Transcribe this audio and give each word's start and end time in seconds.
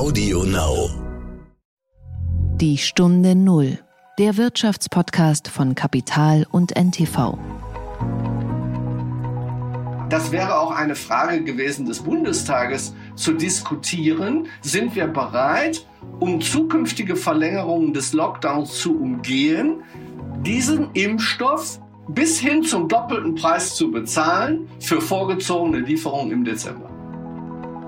Audio 0.00 0.44
Now. 0.44 0.88
Die 2.56 2.78
Stunde 2.78 3.34
Null, 3.34 3.78
der 4.18 4.38
Wirtschaftspodcast 4.38 5.48
von 5.48 5.74
Kapital 5.74 6.46
und 6.50 6.74
NTV. 6.74 7.36
Das 10.08 10.32
wäre 10.32 10.58
auch 10.58 10.70
eine 10.70 10.94
Frage 10.94 11.44
gewesen 11.44 11.84
des 11.84 12.00
Bundestages 12.00 12.94
zu 13.14 13.34
diskutieren. 13.34 14.46
Sind 14.62 14.94
wir 14.94 15.06
bereit, 15.06 15.86
um 16.18 16.40
zukünftige 16.40 17.14
Verlängerungen 17.14 17.92
des 17.92 18.14
Lockdowns 18.14 18.78
zu 18.78 18.98
umgehen, 18.98 19.82
diesen 20.46 20.90
Impfstoff 20.94 21.78
bis 22.08 22.40
hin 22.40 22.62
zum 22.62 22.88
doppelten 22.88 23.34
Preis 23.34 23.74
zu 23.74 23.90
bezahlen 23.90 24.66
für 24.80 25.02
vorgezogene 25.02 25.80
Lieferungen 25.80 26.32
im 26.32 26.44
Dezember? 26.46 26.89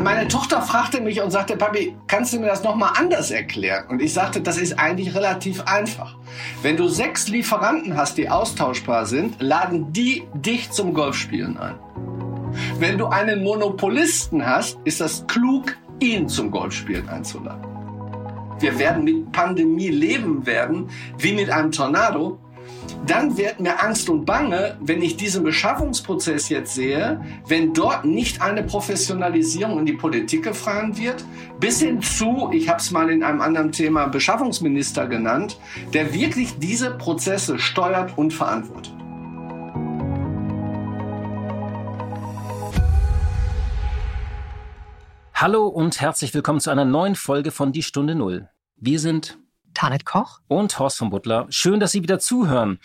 Meine 0.02 0.26
Tochter 0.26 0.60
fragte 0.62 1.00
mich 1.00 1.22
und 1.22 1.30
sagte, 1.30 1.56
Papi, 1.56 1.94
kannst 2.08 2.32
du 2.32 2.40
mir 2.40 2.46
das 2.46 2.64
nochmal 2.64 2.90
anders 2.96 3.30
erklären? 3.30 3.86
Und 3.88 4.02
ich 4.02 4.12
sagte, 4.12 4.40
das 4.40 4.58
ist 4.58 4.76
eigentlich 4.76 5.14
relativ 5.14 5.62
einfach. 5.62 6.16
Wenn 6.60 6.76
du 6.76 6.88
sechs 6.88 7.28
Lieferanten 7.28 7.96
hast, 7.96 8.18
die 8.18 8.28
austauschbar 8.28 9.06
sind, 9.06 9.40
laden 9.40 9.92
die 9.92 10.24
dich 10.34 10.72
zum 10.72 10.92
Golfspielen 10.92 11.56
ein. 11.56 11.76
Wenn 12.80 12.98
du 12.98 13.06
einen 13.06 13.44
Monopolisten 13.44 14.44
hast, 14.44 14.76
ist 14.82 15.00
das 15.00 15.24
klug, 15.28 15.76
ihn 16.00 16.28
zum 16.28 16.50
Golfspielen 16.50 17.08
einzuladen. 17.08 17.64
Wir 18.58 18.80
werden 18.80 19.04
mit 19.04 19.30
Pandemie 19.30 19.88
leben 19.88 20.44
werden, 20.46 20.90
wie 21.18 21.32
mit 21.32 21.48
einem 21.48 21.70
Tornado, 21.70 22.40
dann 23.06 23.36
wird 23.36 23.58
mir 23.58 23.82
Angst 23.82 24.08
und 24.08 24.24
Bange, 24.24 24.76
wenn 24.80 25.02
ich 25.02 25.16
diesen 25.16 25.42
Beschaffungsprozess 25.42 26.48
jetzt 26.48 26.74
sehe, 26.74 27.20
wenn 27.46 27.74
dort 27.74 28.04
nicht 28.04 28.40
eine 28.40 28.62
Professionalisierung 28.62 29.80
in 29.80 29.86
die 29.86 29.92
Politik 29.94 30.44
gefahren 30.44 30.96
wird, 30.96 31.24
bis 31.58 31.80
hin 31.80 32.00
zu, 32.00 32.50
ich 32.52 32.68
habe 32.68 32.78
es 32.78 32.90
mal 32.90 33.10
in 33.10 33.24
einem 33.24 33.40
anderen 33.40 33.72
Thema 33.72 34.06
Beschaffungsminister 34.06 35.08
genannt, 35.08 35.58
der 35.92 36.14
wirklich 36.14 36.58
diese 36.58 36.92
Prozesse 36.92 37.58
steuert 37.58 38.16
und 38.16 38.32
verantwortet. 38.32 38.94
Hallo 45.34 45.66
und 45.66 46.00
herzlich 46.00 46.32
willkommen 46.34 46.60
zu 46.60 46.70
einer 46.70 46.84
neuen 46.84 47.16
Folge 47.16 47.50
von 47.50 47.72
Die 47.72 47.82
Stunde 47.82 48.14
Null. 48.14 48.48
Wir 48.76 49.00
sind 49.00 49.41
Tanet 49.74 50.04
Koch 50.04 50.40
und 50.48 50.78
Horst 50.78 50.98
von 50.98 51.10
Butler. 51.10 51.46
Schön, 51.50 51.80
dass 51.80 51.92
Sie 51.92 52.02
wieder 52.02 52.18
zuhören. 52.18 52.78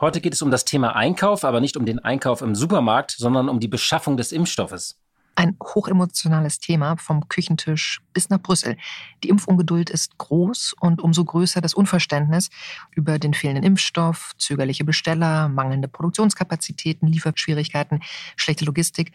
Heute 0.00 0.20
geht 0.20 0.34
es 0.34 0.42
um 0.42 0.50
das 0.50 0.64
Thema 0.64 0.96
Einkauf, 0.96 1.44
aber 1.44 1.60
nicht 1.60 1.76
um 1.76 1.86
den 1.86 2.00
Einkauf 2.00 2.42
im 2.42 2.54
Supermarkt, 2.54 3.12
sondern 3.12 3.48
um 3.48 3.60
die 3.60 3.68
Beschaffung 3.68 4.16
des 4.16 4.32
Impfstoffes. 4.32 4.98
Ein 5.34 5.56
hochemotionales 5.62 6.58
Thema 6.58 6.96
vom 6.96 7.28
Küchentisch 7.28 8.00
bis 8.12 8.28
nach 8.28 8.40
Brüssel. 8.40 8.76
Die 9.24 9.28
Impfungeduld 9.28 9.88
ist 9.88 10.18
groß 10.18 10.74
und 10.80 11.00
umso 11.00 11.24
größer 11.24 11.60
das 11.60 11.72
Unverständnis 11.72 12.50
über 12.94 13.18
den 13.18 13.32
fehlenden 13.32 13.64
Impfstoff, 13.64 14.32
zögerliche 14.36 14.84
Besteller, 14.84 15.48
mangelnde 15.48 15.88
Produktionskapazitäten, 15.88 17.06
Lieferschwierigkeiten, 17.06 18.00
schlechte 18.36 18.64
Logistik, 18.64 19.12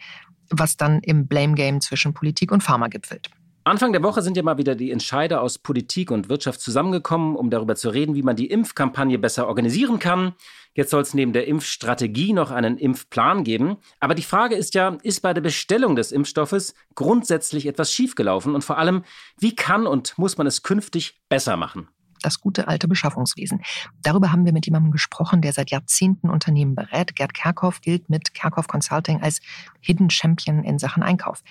was 0.50 0.76
dann 0.76 1.00
im 1.00 1.26
Blame 1.26 1.54
Game 1.54 1.80
zwischen 1.80 2.14
Politik 2.14 2.50
und 2.50 2.62
Pharma 2.62 2.88
gipfelt. 2.88 3.30
Anfang 3.68 3.92
der 3.92 4.02
Woche 4.02 4.22
sind 4.22 4.36
ja 4.36 4.42
mal 4.42 4.58
wieder 4.58 4.74
die 4.74 4.90
Entscheider 4.90 5.42
aus 5.42 5.58
Politik 5.58 6.10
und 6.10 6.28
Wirtschaft 6.28 6.60
zusammengekommen, 6.60 7.36
um 7.36 7.50
darüber 7.50 7.76
zu 7.76 7.90
reden, 7.90 8.14
wie 8.14 8.22
man 8.22 8.36
die 8.36 8.46
Impfkampagne 8.46 9.18
besser 9.18 9.46
organisieren 9.46 9.98
kann. 9.98 10.34
Jetzt 10.74 10.90
soll 10.90 11.02
es 11.02 11.12
neben 11.12 11.32
der 11.32 11.48
Impfstrategie 11.48 12.32
noch 12.32 12.50
einen 12.50 12.78
Impfplan 12.78 13.44
geben. 13.44 13.78
Aber 14.00 14.14
die 14.14 14.22
Frage 14.22 14.54
ist 14.54 14.74
ja, 14.74 14.96
ist 15.02 15.20
bei 15.20 15.34
der 15.34 15.40
Bestellung 15.40 15.96
des 15.96 16.12
Impfstoffes 16.12 16.74
grundsätzlich 16.94 17.66
etwas 17.66 17.92
schiefgelaufen? 17.92 18.54
Und 18.54 18.62
vor 18.62 18.78
allem, 18.78 19.02
wie 19.38 19.56
kann 19.56 19.86
und 19.86 20.16
muss 20.18 20.38
man 20.38 20.46
es 20.46 20.62
künftig 20.62 21.20
besser 21.28 21.56
machen? 21.56 21.88
Das 22.22 22.40
gute 22.40 22.68
alte 22.68 22.88
Beschaffungswesen. 22.88 23.62
Darüber 24.02 24.32
haben 24.32 24.44
wir 24.44 24.52
mit 24.52 24.66
jemandem 24.66 24.90
gesprochen, 24.90 25.42
der 25.42 25.52
seit 25.52 25.70
Jahrzehnten 25.70 26.30
Unternehmen 26.30 26.74
berät. 26.74 27.16
Gerd 27.16 27.34
Kerkhoff 27.34 27.80
gilt 27.80 28.08
mit 28.10 28.34
Kerkhoff 28.34 28.68
Consulting 28.68 29.22
als 29.22 29.40
Hidden 29.80 30.10
Champion 30.10 30.64
in 30.64 30.78
Sachen 30.78 31.02
Einkauf. 31.02 31.42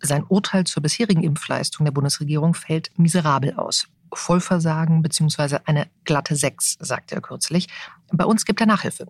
Sein 0.00 0.24
Urteil 0.24 0.64
zur 0.64 0.82
bisherigen 0.82 1.22
Impfleistung 1.22 1.84
der 1.84 1.92
Bundesregierung 1.92 2.54
fällt 2.54 2.90
miserabel 2.98 3.54
aus. 3.54 3.86
Vollversagen 4.12 5.02
bzw. 5.02 5.58
eine 5.66 5.86
glatte 6.04 6.36
Sechs, 6.36 6.76
sagte 6.80 7.14
er 7.14 7.20
kürzlich. 7.20 7.68
Bei 8.12 8.24
uns 8.24 8.44
gibt 8.44 8.60
er 8.60 8.66
Nachhilfe. 8.66 9.06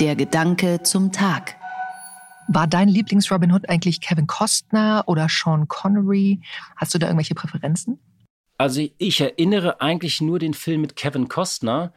Der 0.00 0.16
Gedanke 0.16 0.82
zum 0.82 1.12
Tag. 1.12 1.56
War 2.48 2.66
dein 2.66 2.88
Lieblings-Robin 2.88 3.52
Hood 3.52 3.68
eigentlich 3.68 4.00
Kevin 4.00 4.26
Costner 4.26 5.04
oder 5.06 5.28
Sean 5.28 5.68
Connery? 5.68 6.40
Hast 6.76 6.94
du 6.94 6.98
da 6.98 7.06
irgendwelche 7.06 7.34
Präferenzen? 7.34 7.98
Also 8.58 8.86
ich 8.98 9.20
erinnere 9.20 9.80
eigentlich 9.80 10.20
nur 10.20 10.38
den 10.38 10.54
Film 10.54 10.80
mit 10.80 10.96
Kevin 10.96 11.28
Costner 11.28 11.92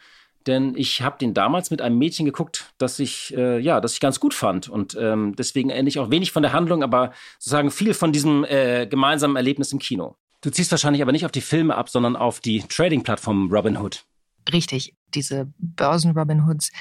denn 0.47 0.75
ich 0.75 1.01
habe 1.01 1.17
den 1.17 1.33
damals 1.33 1.71
mit 1.71 1.81
einem 1.81 1.97
Mädchen 1.97 2.25
geguckt, 2.25 2.73
das 2.77 2.99
ich 2.99 3.35
äh, 3.35 3.59
ja, 3.59 3.81
das 3.81 3.93
ich 3.93 3.99
ganz 3.99 4.19
gut 4.19 4.33
fand 4.33 4.69
und 4.69 4.95
ähm, 4.99 5.35
deswegen 5.35 5.69
ähnlich 5.69 5.99
auch 5.99 6.11
wenig 6.11 6.31
von 6.31 6.43
der 6.43 6.53
Handlung, 6.53 6.83
aber 6.83 7.13
sozusagen 7.39 7.71
viel 7.71 7.93
von 7.93 8.11
diesem 8.11 8.43
äh, 8.45 8.85
gemeinsamen 8.87 9.35
Erlebnis 9.35 9.71
im 9.71 9.79
Kino. 9.79 10.15
Du 10.41 10.51
ziehst 10.51 10.71
wahrscheinlich 10.71 11.01
aber 11.01 11.11
nicht 11.11 11.25
auf 11.25 11.31
die 11.31 11.41
Filme 11.41 11.75
ab, 11.75 11.89
sondern 11.89 12.15
auf 12.15 12.39
die 12.39 12.61
Trading-Plattform 12.61 13.51
Robinhood. 13.51 14.05
Richtig, 14.53 14.93
diese 15.15 15.51
Börsen 15.57 16.11
Robinhoods, 16.11 16.71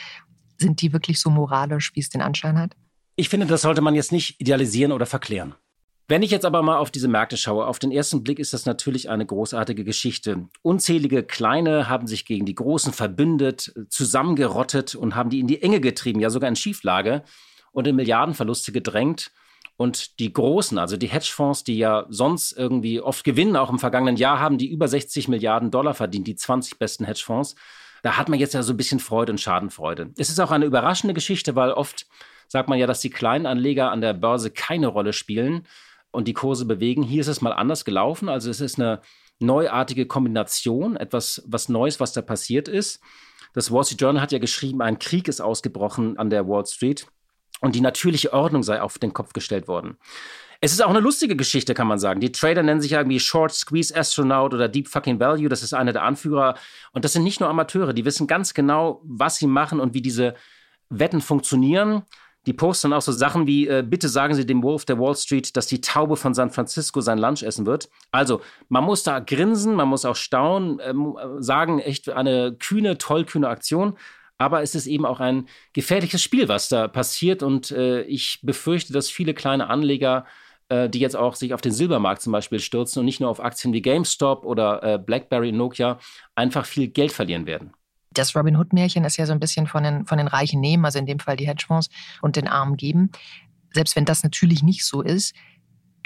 sind 0.59 0.83
die 0.83 0.93
wirklich 0.93 1.19
so 1.19 1.31
moralisch, 1.31 1.93
wie 1.95 2.01
es 2.01 2.11
den 2.11 2.21
Anschein 2.21 2.59
hat? 2.59 2.77
Ich 3.17 3.29
finde, 3.29 3.47
das 3.47 3.63
sollte 3.63 3.81
man 3.81 3.95
jetzt 3.95 4.13
nicht 4.13 4.41
idealisieren 4.41 4.93
oder 4.93 5.07
verklären. 5.07 5.55
Wenn 6.07 6.23
ich 6.23 6.31
jetzt 6.31 6.45
aber 6.45 6.61
mal 6.61 6.77
auf 6.77 6.91
diese 6.91 7.09
Märkte 7.09 7.39
schaue, 7.39 7.67
auf 7.67 7.79
den 7.79 7.91
ersten 7.91 8.23
Blick 8.23 8.39
ist 8.39 8.53
das 8.53 8.67
natürlich 8.67 9.09
eine 9.09 9.25
großartige 9.25 9.85
Geschichte. 9.85 10.49
Unzählige 10.61 11.23
Kleine 11.23 11.89
haben 11.89 12.07
sich 12.07 12.27
gegen 12.27 12.45
die 12.45 12.55
Großen 12.55 12.93
verbündet, 12.93 13.73
zusammengerottet 13.89 14.95
und 14.95 15.15
haben 15.15 15.31
die 15.31 15.41
in 15.41 15.47
die 15.47 15.63
Enge 15.63 15.81
getrieben, 15.81 16.21
ja 16.21 16.29
sogar 16.29 16.49
in 16.49 16.57
Schieflage 16.57 17.23
und 17.73 17.87
in 17.87 17.97
Milliardenverluste 17.97 18.71
gedrängt. 18.71 19.33
Und 19.79 20.19
die 20.21 20.31
Großen, 20.31 20.77
also 20.77 20.99
die 20.99 21.07
Hedgefonds, 21.07 21.65
die 21.65 21.79
ja 21.79 22.05
sonst 22.11 22.53
irgendwie 22.53 23.01
oft 23.01 23.25
gewinnen, 23.25 23.57
auch 23.57 23.71
im 23.71 23.79
vergangenen 23.79 24.17
Jahr 24.17 24.41
haben 24.41 24.59
die 24.59 24.71
über 24.71 24.87
60 24.89 25.29
Milliarden 25.29 25.71
Dollar 25.71 25.95
verdient, 25.95 26.27
die 26.27 26.37
20 26.37 26.79
besten 26.79 27.07
Hedgefonds. 27.07 27.57
Da 28.03 28.19
hat 28.19 28.29
man 28.29 28.39
jetzt 28.39 28.53
ja 28.53 28.63
so 28.63 28.75
ein 28.75 28.77
bisschen 28.77 29.01
Freude 29.01 29.33
und 29.33 29.41
Schadenfreude. 29.41 30.11
Es 30.19 30.29
ist 30.29 30.39
auch 30.39 30.51
eine 30.51 30.67
überraschende 30.67 31.15
Geschichte, 31.15 31.57
weil 31.57 31.73
oft 31.73 32.07
sagt 32.47 32.69
man 32.69 32.79
ja, 32.79 32.87
dass 32.87 33.01
die 33.01 33.09
kleinen 33.09 33.47
Anleger 33.47 33.91
an 33.91 34.03
der 34.03 34.13
Börse 34.13 34.51
keine 34.51 34.89
Rolle 34.89 35.15
spielen 35.15 35.67
und 36.15 36.29
die 36.29 36.35
Kurse 36.35 36.65
bewegen. 36.65 37.03
Hier 37.03 37.21
ist 37.21 37.29
es 37.29 37.41
mal 37.41 37.53
anders 37.53 37.85
gelaufen. 37.85 38.29
Also 38.29 38.51
es 38.51 38.61
ist 38.61 38.79
eine 38.79 39.01
neuartige 39.39 40.07
Kombination, 40.07 40.97
etwas 40.97 41.43
was 41.47 41.69
Neues, 41.69 42.01
was 42.01 42.13
da 42.13 42.23
passiert 42.23 42.69
ist. 42.69 43.01
Das 43.53 43.71
Wall 43.71 43.85
Street 43.85 44.01
Journal 44.01 44.23
hat 44.23 44.33
ja 44.33 44.39
geschrieben, 44.39 44.83
ein 44.83 44.99
Krieg 44.99 45.29
ist 45.29 45.41
ausgebrochen 45.41 46.19
an 46.19 46.31
der 46.31 46.49
Wall 46.49 46.67
Street 46.67 47.07
und 47.61 47.75
die 47.75 47.81
natürliche 47.81 48.33
Ordnung 48.33 48.63
sei 48.63 48.81
auf 48.81 48.99
den 48.99 49.13
Kopf 49.13 49.33
gestellt 49.33 49.69
worden. 49.69 49.97
Es 50.61 50.73
ist 50.73 50.83
auch 50.83 50.91
eine 50.91 51.01
lustige 51.01 51.37
Geschichte, 51.37 51.75
kann 51.75 51.87
man 51.87 51.99
sagen. 51.99 52.21
Die 52.21 52.33
Trader 52.33 52.63
nennen 52.63 52.81
sich 52.81 52.93
irgendwie 52.93 53.21
Short 53.21 53.53
Squeeze 53.53 53.95
Astronaut 53.95 54.55
oder 54.55 54.69
Deep 54.69 54.89
Fucking 54.89 55.21
Value. 55.21 55.49
Das 55.49 55.63
ist 55.63 55.75
einer 55.75 55.93
der 55.93 56.03
Anführer. 56.03 56.57
Und 56.93 57.05
das 57.05 57.13
sind 57.13 57.23
nicht 57.23 57.41
nur 57.41 57.51
Amateure, 57.51 57.93
die 57.93 58.05
wissen 58.05 58.27
ganz 58.27 58.55
genau, 58.55 59.03
was 59.05 59.37
sie 59.37 59.47
machen 59.47 59.79
und 59.79 59.95
wie 59.95 60.01
diese 60.01 60.35
Wetten 60.89 61.21
funktionieren. 61.21 62.05
Die 62.47 62.53
posten 62.53 62.93
auch 62.93 63.01
so 63.01 63.13
Sachen 63.13 63.47
wie, 63.47 63.67
äh, 63.67 63.85
bitte 63.87 64.09
sagen 64.09 64.35
Sie 64.35 64.45
dem 64.45 64.63
Wolf 64.63 64.85
der 64.85 64.99
Wall 64.99 65.17
Street, 65.17 65.57
dass 65.57 65.67
die 65.67 65.81
Taube 65.81 66.17
von 66.17 66.35
San 66.35 66.51
Francisco 66.51 67.01
sein 67.01 67.19
Lunch 67.19 67.43
essen 67.43 67.67
wird. 67.67 67.89
Also, 68.11 68.41
man 68.69 68.85
muss 68.85 69.03
da 69.03 69.21
grinsen, 69.21 69.75
man 69.75 69.89
muss 69.89 70.05
auch 70.05 70.17
staunen, 70.17 70.79
ähm, 70.83 71.17
sagen, 71.39 71.79
echt 71.81 72.11
eine 72.11 72.55
kühne, 72.59 72.99
tollkühne 72.99 73.49
Aktion. 73.49 73.97
Aber 74.37 74.63
es 74.63 74.75
ist 74.75 74.87
eben 74.87 75.07
auch 75.07 75.21
ein 75.21 75.49
gefährliches 75.73 76.23
Spiel, 76.23 76.49
was 76.49 76.69
da 76.69 76.89
passiert. 76.89 77.43
Und 77.43 77.71
äh, 77.71 78.03
ich 78.03 78.41
befürchte, 78.43 78.93
dass 78.93 79.09
viele 79.09 79.33
kleine 79.33 79.71
Anleger, 79.71 80.27
äh, 80.69 80.89
die 80.91 80.99
jetzt 80.99 81.17
auch 81.17 81.37
sich 81.37 81.55
auf 81.55 81.61
den 81.61 81.73
Silbermarkt 81.73 82.21
zum 82.21 82.33
Beispiel 82.33 82.59
stürzen 82.59 83.01
und 83.01 83.07
nicht 83.07 83.21
nur 83.21 83.31
auf 83.31 83.43
Aktien 83.43 83.73
wie 83.73 83.83
GameStop 83.83 84.45
oder 84.45 84.83
äh, 84.83 84.99
BlackBerry 84.99 85.53
Nokia, 85.53 85.99
einfach 86.35 86.67
viel 86.67 86.89
Geld 86.89 87.13
verlieren 87.13 87.47
werden 87.47 87.73
das 88.15 88.35
Robin 88.35 88.57
Hood-Märchen 88.57 89.05
ist 89.05 89.17
ja 89.17 89.27
so 89.27 89.33
ein 89.33 89.41
bisschen 89.41 89.67
von 89.67 89.83
den, 89.83 90.07
von 90.07 90.19
den 90.19 90.29
Reichen 90.29 90.61
nehmen, 90.61 90.85
also 90.85 90.99
in 90.99 91.07
dem 91.07 91.19
Fall 91.19 91.37
die 91.37 91.47
Hedgefonds, 91.47 91.89
und 92.23 92.37
den 92.37 92.49
Armen 92.49 92.77
geben. 92.77 93.11
Selbst 93.73 93.97
wenn 93.97 94.05
das 94.05 94.23
natürlich 94.23 94.63
nicht 94.63 94.85
so 94.85 95.03
ist, 95.03 95.35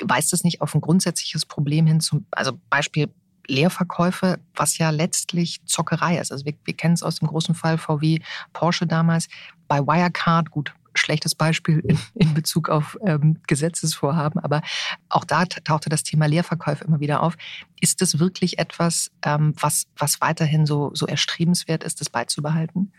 weist 0.03 0.33
es 0.33 0.45
nicht 0.45 0.61
auf 0.61 0.75
ein 0.75 0.81
grundsätzliches 0.81 1.47
Problem 1.47 1.87
hin, 1.87 2.01
zum, 2.01 2.27
also 2.31 2.59
Beispiel 2.71 3.09
Leerverkäufe, 3.47 4.39
was 4.55 4.79
ja 4.79 4.91
letztlich 4.91 5.65
Zockerei 5.65 6.19
ist. 6.19 6.31
Also 6.33 6.45
wir, 6.45 6.55
wir 6.65 6.75
kennen 6.75 6.95
es 6.95 7.03
aus 7.03 7.17
dem 7.17 7.29
großen 7.29 7.55
Fall 7.55 7.79
VW, 7.79 8.21
Porsche 8.53 8.87
damals. 8.87 9.29
Bei 9.69 9.81
Wirecard, 9.81 10.51
gut, 10.51 10.75
schlechtes 10.99 11.35
Beispiel 11.35 11.81
in, 11.81 11.99
in 12.15 12.35
Bezug 12.35 12.69
auf 12.69 12.99
ähm, 13.05 13.41
Gesetzesvorhaben, 13.47 14.41
aber 14.41 14.62
auch 15.09 15.25
da 15.25 15.45
tauchte 15.47 15.89
das 15.89 16.03
Thema 16.03 16.27
Leerverkäufe 16.27 16.85
immer 16.85 17.00
wieder 17.00 17.23
auf. 17.23 17.37
Ist 17.81 18.03
das 18.03 18.19
wirklich 18.19 18.59
etwas, 18.59 19.11
ähm, 19.23 19.55
was, 19.59 19.87
was 19.97 20.21
weiterhin 20.21 20.67
so, 20.67 20.91
so 20.95 21.06
erstrebenswert 21.06 21.85
ist, 21.85 22.00
das 22.00 22.11
beizubehalten? 22.11 22.93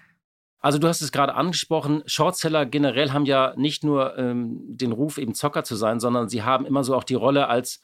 Also 0.61 0.77
du 0.77 0.87
hast 0.87 1.01
es 1.01 1.11
gerade 1.11 1.35
angesprochen, 1.35 2.03
Shortseller 2.05 2.65
generell 2.65 3.11
haben 3.11 3.25
ja 3.25 3.53
nicht 3.55 3.83
nur 3.83 4.17
ähm, 4.17 4.59
den 4.67 4.91
Ruf, 4.91 5.17
eben 5.17 5.33
Zocker 5.33 5.63
zu 5.63 5.75
sein, 5.75 5.99
sondern 6.01 6.27
sie 6.27 6.43
haben 6.43 6.65
immer 6.65 6.83
so 6.83 6.95
auch 6.95 7.05
die 7.05 7.13
Rolle 7.15 7.47
als 7.47 7.81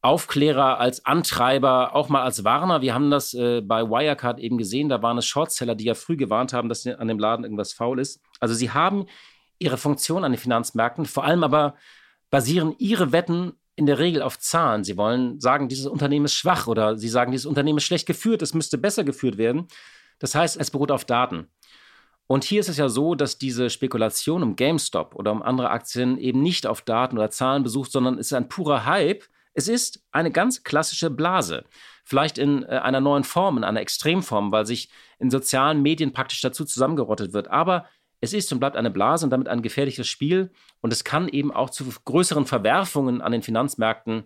Aufklärer, 0.00 0.78
als 0.78 1.06
Antreiber, 1.06 1.94
auch 1.94 2.10
mal 2.10 2.22
als 2.22 2.44
Warner. 2.44 2.82
Wir 2.82 2.94
haben 2.94 3.10
das 3.10 3.32
äh, 3.32 3.62
bei 3.62 3.88
Wirecard 3.88 4.38
eben 4.38 4.58
gesehen. 4.58 4.90
Da 4.90 5.02
waren 5.02 5.16
es 5.16 5.26
Shortseller, 5.26 5.74
die 5.74 5.84
ja 5.84 5.94
früh 5.94 6.16
gewarnt 6.16 6.52
haben, 6.52 6.68
dass 6.68 6.86
an 6.86 7.08
dem 7.08 7.18
Laden 7.18 7.42
irgendwas 7.42 7.72
faul 7.72 7.98
ist. 7.98 8.20
Also 8.38 8.54
sie 8.54 8.70
haben 8.70 9.06
ihre 9.58 9.78
Funktion 9.78 10.24
an 10.24 10.32
den 10.32 10.40
Finanzmärkten, 10.40 11.06
vor 11.06 11.24
allem 11.24 11.44
aber 11.44 11.74
basieren 12.30 12.74
ihre 12.78 13.12
Wetten 13.12 13.52
in 13.76 13.86
der 13.86 13.98
Regel 13.98 14.22
auf 14.22 14.38
Zahlen. 14.38 14.84
Sie 14.84 14.96
wollen 14.96 15.40
sagen, 15.40 15.68
dieses 15.68 15.86
Unternehmen 15.86 16.26
ist 16.26 16.34
schwach 16.34 16.66
oder 16.66 16.96
sie 16.96 17.08
sagen, 17.08 17.32
dieses 17.32 17.46
Unternehmen 17.46 17.78
ist 17.78 17.84
schlecht 17.84 18.06
geführt, 18.06 18.42
es 18.42 18.54
müsste 18.54 18.78
besser 18.78 19.04
geführt 19.04 19.36
werden. 19.36 19.66
Das 20.18 20.34
heißt, 20.34 20.56
es 20.60 20.70
beruht 20.70 20.90
auf 20.90 21.04
Daten. 21.04 21.48
Und 22.26 22.44
hier 22.44 22.60
ist 22.60 22.68
es 22.68 22.78
ja 22.78 22.88
so, 22.88 23.14
dass 23.14 23.38
diese 23.38 23.68
Spekulation 23.68 24.42
um 24.42 24.56
GameStop 24.56 25.14
oder 25.14 25.32
um 25.32 25.42
andere 25.42 25.70
Aktien 25.70 26.16
eben 26.18 26.42
nicht 26.42 26.66
auf 26.66 26.80
Daten 26.82 27.18
oder 27.18 27.30
Zahlen 27.30 27.62
besucht, 27.62 27.92
sondern 27.92 28.18
es 28.18 28.26
ist 28.26 28.32
ein 28.32 28.48
purer 28.48 28.86
Hype. 28.86 29.24
Es 29.52 29.68
ist 29.68 30.02
eine 30.10 30.30
ganz 30.30 30.64
klassische 30.64 31.10
Blase. 31.10 31.64
Vielleicht 32.04 32.38
in 32.38 32.62
äh, 32.64 32.78
einer 32.78 33.00
neuen 33.00 33.24
Form, 33.24 33.58
in 33.58 33.64
einer 33.64 33.80
Extremform, 33.80 34.52
weil 34.52 34.66
sich 34.66 34.88
in 35.18 35.30
sozialen 35.30 35.82
Medien 35.82 36.12
praktisch 36.12 36.40
dazu 36.40 36.64
zusammengerottet 36.64 37.32
wird. 37.32 37.48
Aber 37.48 37.86
es 38.24 38.32
ist 38.32 38.52
und 38.52 38.58
bleibt 38.58 38.76
eine 38.76 38.90
Blase 38.90 39.24
und 39.24 39.30
damit 39.30 39.48
ein 39.48 39.62
gefährliches 39.62 40.08
Spiel. 40.08 40.50
Und 40.80 40.92
es 40.92 41.04
kann 41.04 41.28
eben 41.28 41.52
auch 41.52 41.70
zu 41.70 41.84
größeren 42.04 42.46
Verwerfungen 42.46 43.20
an 43.20 43.32
den 43.32 43.42
Finanzmärkten 43.42 44.24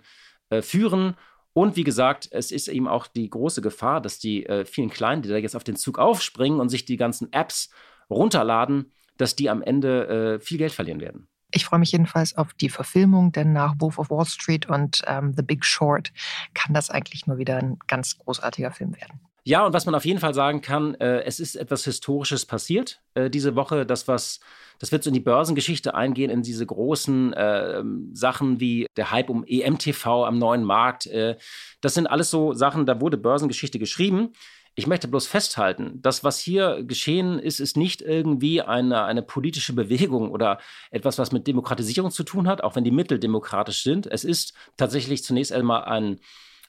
äh, 0.50 0.62
führen. 0.62 1.14
Und 1.52 1.76
wie 1.76 1.84
gesagt, 1.84 2.28
es 2.30 2.52
ist 2.52 2.68
eben 2.68 2.88
auch 2.88 3.06
die 3.06 3.28
große 3.28 3.62
Gefahr, 3.62 4.00
dass 4.00 4.18
die 4.18 4.46
äh, 4.46 4.64
vielen 4.64 4.90
Kleinen, 4.90 5.22
die 5.22 5.28
da 5.28 5.36
jetzt 5.36 5.56
auf 5.56 5.64
den 5.64 5.76
Zug 5.76 5.98
aufspringen 5.98 6.60
und 6.60 6.68
sich 6.68 6.84
die 6.84 6.96
ganzen 6.96 7.32
Apps 7.32 7.70
runterladen, 8.08 8.92
dass 9.16 9.36
die 9.36 9.50
am 9.50 9.62
Ende 9.62 10.38
äh, 10.38 10.40
viel 10.40 10.58
Geld 10.58 10.72
verlieren 10.72 11.00
werden. 11.00 11.28
Ich 11.50 11.64
freue 11.64 11.80
mich 11.80 11.92
jedenfalls 11.92 12.36
auf 12.36 12.52
die 12.54 12.68
Verfilmung, 12.68 13.32
denn 13.32 13.52
nach 13.52 13.74
Wolf 13.78 13.98
of 13.98 14.10
Wall 14.10 14.26
Street 14.26 14.66
und 14.66 15.02
ähm, 15.06 15.32
The 15.34 15.42
Big 15.42 15.64
Short 15.64 16.12
kann 16.52 16.74
das 16.74 16.90
eigentlich 16.90 17.26
nur 17.26 17.38
wieder 17.38 17.56
ein 17.56 17.78
ganz 17.86 18.18
großartiger 18.18 18.70
Film 18.70 18.94
werden. 18.94 19.20
Ja, 19.48 19.64
und 19.64 19.72
was 19.72 19.86
man 19.86 19.94
auf 19.94 20.04
jeden 20.04 20.20
Fall 20.20 20.34
sagen 20.34 20.60
kann, 20.60 20.94
äh, 20.96 21.22
es 21.22 21.40
ist 21.40 21.56
etwas 21.56 21.82
Historisches 21.84 22.44
passiert 22.44 23.00
äh, 23.14 23.30
diese 23.30 23.56
Woche. 23.56 23.86
Das, 23.86 24.06
was, 24.06 24.40
das 24.78 24.92
wird 24.92 25.02
so 25.02 25.08
in 25.08 25.14
die 25.14 25.20
Börsengeschichte 25.20 25.94
eingehen, 25.94 26.30
in 26.30 26.42
diese 26.42 26.66
großen 26.66 27.32
äh, 27.32 27.82
Sachen 28.12 28.60
wie 28.60 28.88
der 28.98 29.10
Hype 29.10 29.30
um 29.30 29.46
EMTV 29.46 30.26
am 30.26 30.38
neuen 30.38 30.64
Markt. 30.64 31.06
Äh, 31.06 31.38
das 31.80 31.94
sind 31.94 32.06
alles 32.06 32.30
so 32.30 32.52
Sachen, 32.52 32.84
da 32.84 33.00
wurde 33.00 33.16
Börsengeschichte 33.16 33.78
geschrieben. 33.78 34.34
Ich 34.74 34.86
möchte 34.86 35.08
bloß 35.08 35.26
festhalten, 35.26 35.98
das, 36.02 36.22
was 36.22 36.38
hier 36.38 36.84
geschehen 36.84 37.38
ist, 37.38 37.58
ist 37.58 37.78
nicht 37.78 38.02
irgendwie 38.02 38.60
eine, 38.60 39.04
eine 39.04 39.22
politische 39.22 39.72
Bewegung 39.72 40.30
oder 40.30 40.58
etwas, 40.90 41.18
was 41.18 41.32
mit 41.32 41.46
Demokratisierung 41.46 42.10
zu 42.10 42.22
tun 42.22 42.48
hat, 42.48 42.62
auch 42.62 42.76
wenn 42.76 42.84
die 42.84 42.90
Mittel 42.90 43.18
demokratisch 43.18 43.82
sind. 43.82 44.06
Es 44.06 44.24
ist 44.24 44.52
tatsächlich 44.76 45.24
zunächst 45.24 45.52
einmal 45.54 45.84
ein 45.84 46.20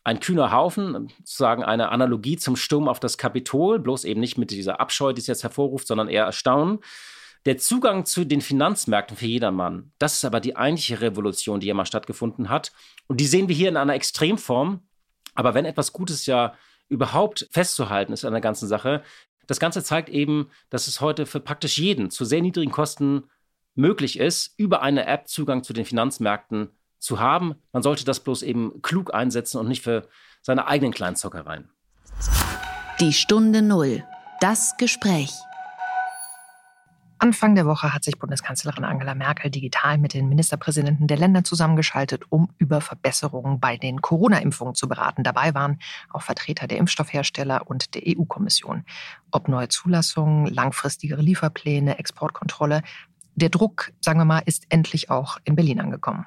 ein 0.03 0.19
kühner 0.19 0.51
Haufen, 0.51 1.09
sozusagen 1.19 1.63
eine 1.63 1.89
Analogie 1.89 2.37
zum 2.37 2.55
Sturm 2.55 2.87
auf 2.87 2.99
das 2.99 3.17
Kapitol, 3.17 3.79
bloß 3.79 4.05
eben 4.05 4.19
nicht 4.19 4.37
mit 4.37 4.51
dieser 4.51 4.79
Abscheu, 4.79 5.13
die 5.13 5.21
es 5.21 5.27
jetzt 5.27 5.43
hervorruft, 5.43 5.87
sondern 5.87 6.07
eher 6.07 6.25
Erstaunen. 6.25 6.79
Der 7.45 7.57
Zugang 7.57 8.05
zu 8.05 8.25
den 8.25 8.41
Finanzmärkten 8.41 9.15
für 9.15 9.25
jedermann, 9.25 9.91
das 9.97 10.15
ist 10.15 10.25
aber 10.25 10.39
die 10.39 10.55
eigentliche 10.55 11.01
Revolution, 11.01 11.59
die 11.59 11.67
ja 11.67 11.73
mal 11.73 11.85
stattgefunden 11.85 12.49
hat. 12.49 12.71
Und 13.07 13.21
die 13.21 13.27
sehen 13.27 13.47
wir 13.47 13.55
hier 13.55 13.69
in 13.69 13.77
einer 13.77 13.93
Extremform. 13.93 14.81
Aber 15.35 15.53
wenn 15.53 15.65
etwas 15.65 15.93
Gutes 15.93 16.25
ja 16.25 16.53
überhaupt 16.89 17.47
festzuhalten 17.51 18.11
ist 18.11 18.25
an 18.25 18.33
der 18.33 18.41
ganzen 18.41 18.67
Sache, 18.67 19.03
das 19.47 19.59
Ganze 19.59 19.83
zeigt 19.83 20.09
eben, 20.09 20.49
dass 20.69 20.87
es 20.87 21.01
heute 21.01 21.25
für 21.25 21.39
praktisch 21.39 21.77
jeden 21.77 22.11
zu 22.11 22.25
sehr 22.25 22.41
niedrigen 22.41 22.71
Kosten 22.71 23.23
möglich 23.73 24.19
ist, 24.19 24.53
über 24.57 24.81
eine 24.81 25.05
App 25.05 25.27
Zugang 25.27 25.63
zu 25.63 25.73
den 25.73 25.85
Finanzmärkten 25.85 26.69
zu 26.99 27.19
haben. 27.19 27.55
Man 27.71 27.83
sollte 27.83 28.05
das 28.05 28.19
bloß 28.19 28.43
eben 28.43 28.81
klug 28.81 29.13
einsetzen 29.13 29.59
und 29.59 29.67
nicht 29.67 29.83
für 29.83 30.07
seine 30.41 30.67
eigenen 30.67 30.93
kleinen 30.93 31.15
Zockereien. 31.15 31.69
Die 32.99 33.13
Stunde 33.13 33.61
Null. 33.61 34.03
Das 34.41 34.77
Gespräch. 34.77 35.31
Anfang 37.21 37.53
der 37.53 37.65
Woche 37.65 37.93
hat 37.93 38.05
sich 38.05 38.17
Bundeskanzlerin 38.17 38.85
Angela 38.85 39.13
Merkel 39.13 39.51
digital 39.51 39.97
mit 39.97 40.13
den 40.13 40.29
Ministerpräsidenten 40.29 41.07
der 41.07 41.17
Länder 41.17 41.43
zusammengeschaltet, 41.43 42.23
um 42.29 42.49
über 42.57 42.79
Verbesserungen 42.79 43.59
bei 43.59 43.75
den 43.75 44.01
Corona-Impfungen 44.01 44.73
zu 44.73 44.87
beraten. 44.87 45.23
Dabei 45.23 45.53
waren 45.53 45.79
auch 46.11 46.21
Vertreter 46.21 46.65
der 46.65 46.77
Impfstoffhersteller 46.77 47.69
und 47.69 47.93
der 47.93 48.03
EU-Kommission. 48.05 48.85
Ob 49.31 49.49
neue 49.49 49.67
Zulassungen, 49.67 50.45
langfristigere 50.47 51.21
Lieferpläne, 51.21 51.99
Exportkontrolle. 51.99 52.83
Der 53.35 53.49
Druck, 53.49 53.91
sagen 53.99 54.19
wir 54.19 54.25
mal, 54.25 54.43
ist 54.45 54.65
endlich 54.69 55.09
auch 55.09 55.39
in 55.43 55.57
Berlin 55.57 55.81
angekommen. 55.81 56.25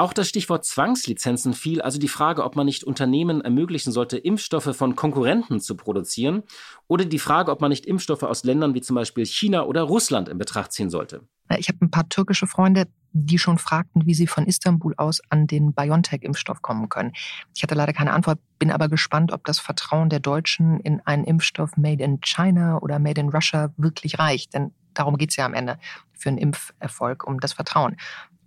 Auch 0.00 0.14
das 0.14 0.30
Stichwort 0.30 0.64
Zwangslizenzen 0.64 1.52
fiel, 1.52 1.82
also 1.82 1.98
die 1.98 2.08
Frage, 2.08 2.42
ob 2.42 2.56
man 2.56 2.64
nicht 2.64 2.84
Unternehmen 2.84 3.42
ermöglichen 3.42 3.92
sollte, 3.92 4.16
Impfstoffe 4.16 4.74
von 4.74 4.96
Konkurrenten 4.96 5.60
zu 5.60 5.76
produzieren, 5.76 6.42
oder 6.88 7.04
die 7.04 7.18
Frage, 7.18 7.52
ob 7.52 7.60
man 7.60 7.68
nicht 7.68 7.84
Impfstoffe 7.84 8.22
aus 8.22 8.42
Ländern 8.42 8.72
wie 8.72 8.80
zum 8.80 8.96
Beispiel 8.96 9.26
China 9.26 9.64
oder 9.64 9.82
Russland 9.82 10.30
in 10.30 10.38
Betracht 10.38 10.72
ziehen 10.72 10.88
sollte. 10.88 11.28
Ich 11.58 11.68
habe 11.68 11.84
ein 11.84 11.90
paar 11.90 12.08
türkische 12.08 12.46
Freunde, 12.46 12.86
die 13.12 13.38
schon 13.38 13.58
fragten, 13.58 14.06
wie 14.06 14.14
sie 14.14 14.26
von 14.26 14.46
Istanbul 14.46 14.94
aus 14.96 15.20
an 15.28 15.46
den 15.46 15.74
BioNTech-Impfstoff 15.74 16.62
kommen 16.62 16.88
können. 16.88 17.12
Ich 17.54 17.62
hatte 17.62 17.74
leider 17.74 17.92
keine 17.92 18.14
Antwort, 18.14 18.38
bin 18.58 18.70
aber 18.70 18.88
gespannt, 18.88 19.32
ob 19.32 19.44
das 19.44 19.58
Vertrauen 19.58 20.08
der 20.08 20.20
Deutschen 20.20 20.80
in 20.80 21.02
einen 21.04 21.24
Impfstoff 21.24 21.76
made 21.76 22.02
in 22.02 22.22
China 22.22 22.78
oder 22.78 22.98
made 22.98 23.20
in 23.20 23.28
Russia 23.28 23.74
wirklich 23.76 24.18
reicht. 24.18 24.54
Denn 24.54 24.72
darum 25.00 25.16
geht 25.16 25.30
es 25.30 25.36
ja 25.36 25.46
am 25.46 25.54
Ende 25.54 25.78
für 26.12 26.28
einen 26.28 26.38
Impferfolg, 26.38 27.26
um 27.26 27.40
das 27.40 27.54
Vertrauen. 27.54 27.96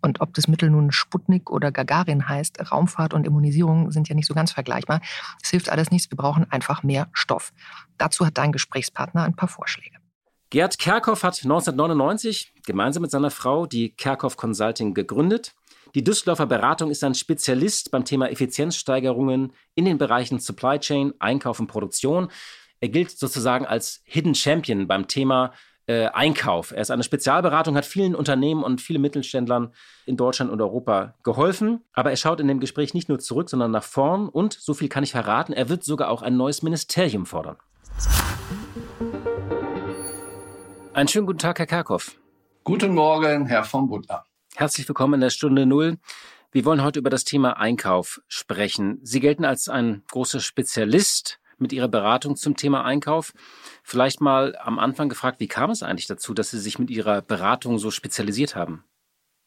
Und 0.01 0.21
ob 0.21 0.33
das 0.33 0.47
Mittel 0.47 0.69
nun 0.69 0.91
Sputnik 0.91 1.49
oder 1.49 1.71
Gagarin 1.71 2.27
heißt, 2.27 2.71
Raumfahrt 2.71 3.13
und 3.13 3.25
Immunisierung 3.25 3.91
sind 3.91 4.09
ja 4.09 4.15
nicht 4.15 4.27
so 4.27 4.33
ganz 4.33 4.51
vergleichbar. 4.51 5.01
Es 5.41 5.49
hilft 5.49 5.69
alles 5.69 5.91
nichts, 5.91 6.11
wir 6.11 6.17
brauchen 6.17 6.49
einfach 6.51 6.83
mehr 6.83 7.07
Stoff. 7.13 7.53
Dazu 7.97 8.25
hat 8.25 8.37
dein 8.37 8.51
Gesprächspartner 8.51 9.23
ein 9.23 9.35
paar 9.35 9.47
Vorschläge. 9.47 9.97
Gerd 10.49 10.77
Kerkhoff 10.77 11.23
hat 11.23 11.39
1999 11.41 12.53
gemeinsam 12.65 13.01
mit 13.01 13.11
seiner 13.11 13.31
Frau 13.31 13.65
die 13.65 13.95
Kerkhoff 13.95 14.37
Consulting 14.37 14.93
gegründet. 14.93 15.55
Die 15.95 16.03
Düsseldorfer 16.03 16.47
Beratung 16.47 16.91
ist 16.91 17.03
ein 17.03 17.15
Spezialist 17.15 17.89
beim 17.89 18.03
Thema 18.03 18.29
Effizienzsteigerungen 18.29 19.53
in 19.73 19.85
den 19.85 19.97
Bereichen 19.97 20.39
Supply 20.39 20.79
Chain, 20.79 21.13
Einkauf 21.19 21.59
und 21.59 21.67
Produktion. 21.67 22.29
Er 22.81 22.89
gilt 22.89 23.11
sozusagen 23.11 23.65
als 23.65 24.01
Hidden 24.03 24.35
Champion 24.35 24.87
beim 24.87 25.07
Thema 25.07 25.53
äh, 25.87 26.05
Einkauf. 26.07 26.71
Er 26.71 26.81
ist 26.81 26.91
eine 26.91 27.03
Spezialberatung, 27.03 27.75
hat 27.75 27.85
vielen 27.85 28.15
Unternehmen 28.15 28.63
und 28.63 28.81
vielen 28.81 29.01
Mittelständlern 29.01 29.73
in 30.05 30.17
Deutschland 30.17 30.51
und 30.51 30.61
Europa 30.61 31.15
geholfen. 31.23 31.83
Aber 31.93 32.09
er 32.09 32.15
schaut 32.15 32.39
in 32.39 32.47
dem 32.47 32.59
Gespräch 32.59 32.93
nicht 32.93 33.09
nur 33.09 33.19
zurück, 33.19 33.49
sondern 33.49 33.71
nach 33.71 33.83
vorn. 33.83 34.29
Und, 34.29 34.53
so 34.53 34.73
viel 34.73 34.89
kann 34.89 35.03
ich 35.03 35.11
verraten, 35.11 35.53
er 35.53 35.69
wird 35.69 35.83
sogar 35.83 36.09
auch 36.09 36.21
ein 36.21 36.37
neues 36.37 36.63
Ministerium 36.63 37.25
fordern. 37.25 37.57
Einen 40.93 41.07
schönen 41.07 41.25
guten 41.25 41.39
Tag, 41.39 41.59
Herr 41.59 41.65
Kerkhoff. 41.65 42.15
Guten 42.63 42.93
Morgen, 42.93 43.47
Herr 43.47 43.63
von 43.63 43.89
Butler. 43.89 44.25
Herzlich 44.55 44.87
willkommen 44.87 45.15
in 45.15 45.21
der 45.21 45.31
Stunde 45.31 45.65
Null. 45.65 45.97
Wir 46.51 46.65
wollen 46.65 46.83
heute 46.83 46.99
über 46.99 47.09
das 47.09 47.23
Thema 47.23 47.57
Einkauf 47.57 48.21
sprechen. 48.27 48.99
Sie 49.01 49.19
gelten 49.19 49.43
als 49.43 49.69
ein 49.69 50.03
großer 50.11 50.39
Spezialist 50.39 51.39
mit 51.57 51.73
Ihrer 51.73 51.87
Beratung 51.87 52.35
zum 52.35 52.55
Thema 52.55 52.85
Einkauf. 52.85 53.33
Vielleicht 53.83 54.21
mal 54.21 54.55
am 54.55 54.79
Anfang 54.79 55.09
gefragt, 55.09 55.39
wie 55.39 55.47
kam 55.47 55.69
es 55.69 55.83
eigentlich 55.83 56.07
dazu, 56.07 56.33
dass 56.33 56.51
Sie 56.51 56.59
sich 56.59 56.79
mit 56.79 56.89
Ihrer 56.89 57.21
Beratung 57.21 57.77
so 57.77 57.91
spezialisiert 57.91 58.55
haben? 58.55 58.85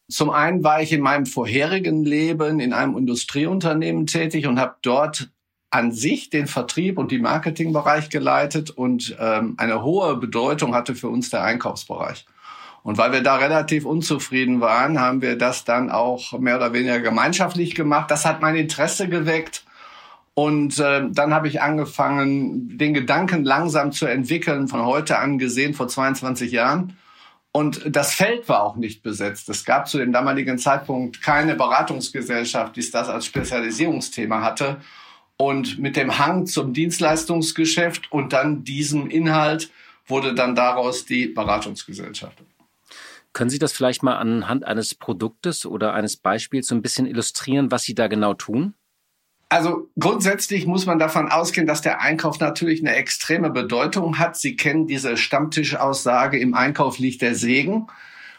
Zum 0.09 0.31
einen 0.31 0.62
war 0.62 0.81
ich 0.81 0.93
in 0.93 1.00
meinem 1.00 1.26
vorherigen 1.26 2.05
Leben 2.05 2.61
in 2.61 2.73
einem 2.73 2.97
Industrieunternehmen 2.97 4.07
tätig 4.07 4.47
und 4.47 4.61
habe 4.61 4.76
dort 4.83 5.31
an 5.71 5.90
sich 5.90 6.31
den 6.31 6.47
Vertrieb 6.47 6.97
und 6.97 7.11
die 7.11 7.19
Marketingbereich 7.19 8.09
geleitet 8.09 8.71
und 8.71 9.16
ähm, 9.19 9.55
eine 9.57 9.83
hohe 9.83 10.16
Bedeutung 10.16 10.75
hatte 10.75 10.95
für 10.95 11.09
uns 11.09 11.31
der 11.31 11.43
Einkaufsbereich. 11.43 12.25
Und 12.85 12.99
weil 12.99 13.11
wir 13.11 13.23
da 13.23 13.35
relativ 13.35 13.85
unzufrieden 13.85 14.61
waren, 14.61 15.00
haben 15.00 15.23
wir 15.23 15.37
das 15.37 15.64
dann 15.64 15.90
auch 15.90 16.38
mehr 16.38 16.57
oder 16.57 16.73
weniger 16.73 17.00
gemeinschaftlich 17.00 17.75
gemacht. 17.75 18.12
Das 18.12 18.25
hat 18.25 18.40
mein 18.40 18.55
Interesse 18.55 19.09
geweckt 19.09 19.65
und 20.38 20.78
äh, 20.78 21.09
dann 21.11 21.33
habe 21.33 21.49
ich 21.49 21.62
angefangen, 21.62 22.76
den 22.76 22.93
Gedanken 22.93 23.43
langsam 23.43 23.90
zu 23.90 24.05
entwickeln, 24.05 24.69
von 24.69 24.85
heute 24.85 25.19
an 25.19 25.38
gesehen, 25.38 25.73
vor 25.73 25.88
22 25.88 26.52
Jahren. 26.52 26.99
Und 27.52 27.81
das 27.87 28.12
Feld 28.12 28.47
war 28.47 28.62
auch 28.62 28.76
nicht 28.76 29.02
besetzt. 29.02 29.49
Es 29.49 29.64
gab 29.64 29.88
zu 29.88 29.97
dem 29.97 30.12
damaligen 30.12 30.59
Zeitpunkt 30.59 31.23
keine 31.23 31.55
Beratungsgesellschaft, 31.55 32.76
die 32.76 32.90
das 32.90 33.09
als 33.09 33.25
Spezialisierungsthema 33.25 34.43
hatte. 34.43 34.76
Und 35.38 35.78
mit 35.78 35.97
dem 35.97 36.19
Hang 36.19 36.45
zum 36.45 36.75
Dienstleistungsgeschäft 36.75 38.12
und 38.12 38.35
dann 38.35 38.62
diesem 38.62 39.09
Inhalt 39.09 39.71
wurde 40.07 40.35
dann 40.35 40.55
daraus 40.55 41.07
die 41.07 41.28
Beratungsgesellschaft. 41.28 42.37
Können 43.33 43.49
Sie 43.49 43.59
das 43.59 43.73
vielleicht 43.73 44.02
mal 44.02 44.19
anhand 44.19 44.64
eines 44.64 44.95
Produktes 44.95 45.64
oder 45.64 45.95
eines 45.95 46.19
Beispiels 46.19 46.66
so 46.66 46.75
ein 46.75 46.83
bisschen 46.83 47.07
illustrieren, 47.07 47.71
was 47.71 47.85
Sie 47.85 47.95
da 47.95 48.07
genau 48.07 48.35
tun? 48.35 48.75
Also 49.49 49.88
grundsätzlich 49.99 50.67
muss 50.67 50.87
man 50.87 50.99
davon 50.99 51.31
ausgehen, 51.31 51.69
dass 51.69 51.81
der 51.81 52.00
Einkauf 52.00 52.41
natürlich 52.41 52.81
eine 52.81 52.97
extreme 52.97 53.50
Bedeutung 53.50 54.19
hat. 54.19 54.37
Sie 54.37 54.57
kennen 54.57 54.87
diese 54.88 55.17
Stammtischaussage, 55.17 56.38
im 56.38 56.55
Einkauf 56.55 56.99
liegt 56.99 57.23
der 57.23 57.37
Segen. 57.37 57.87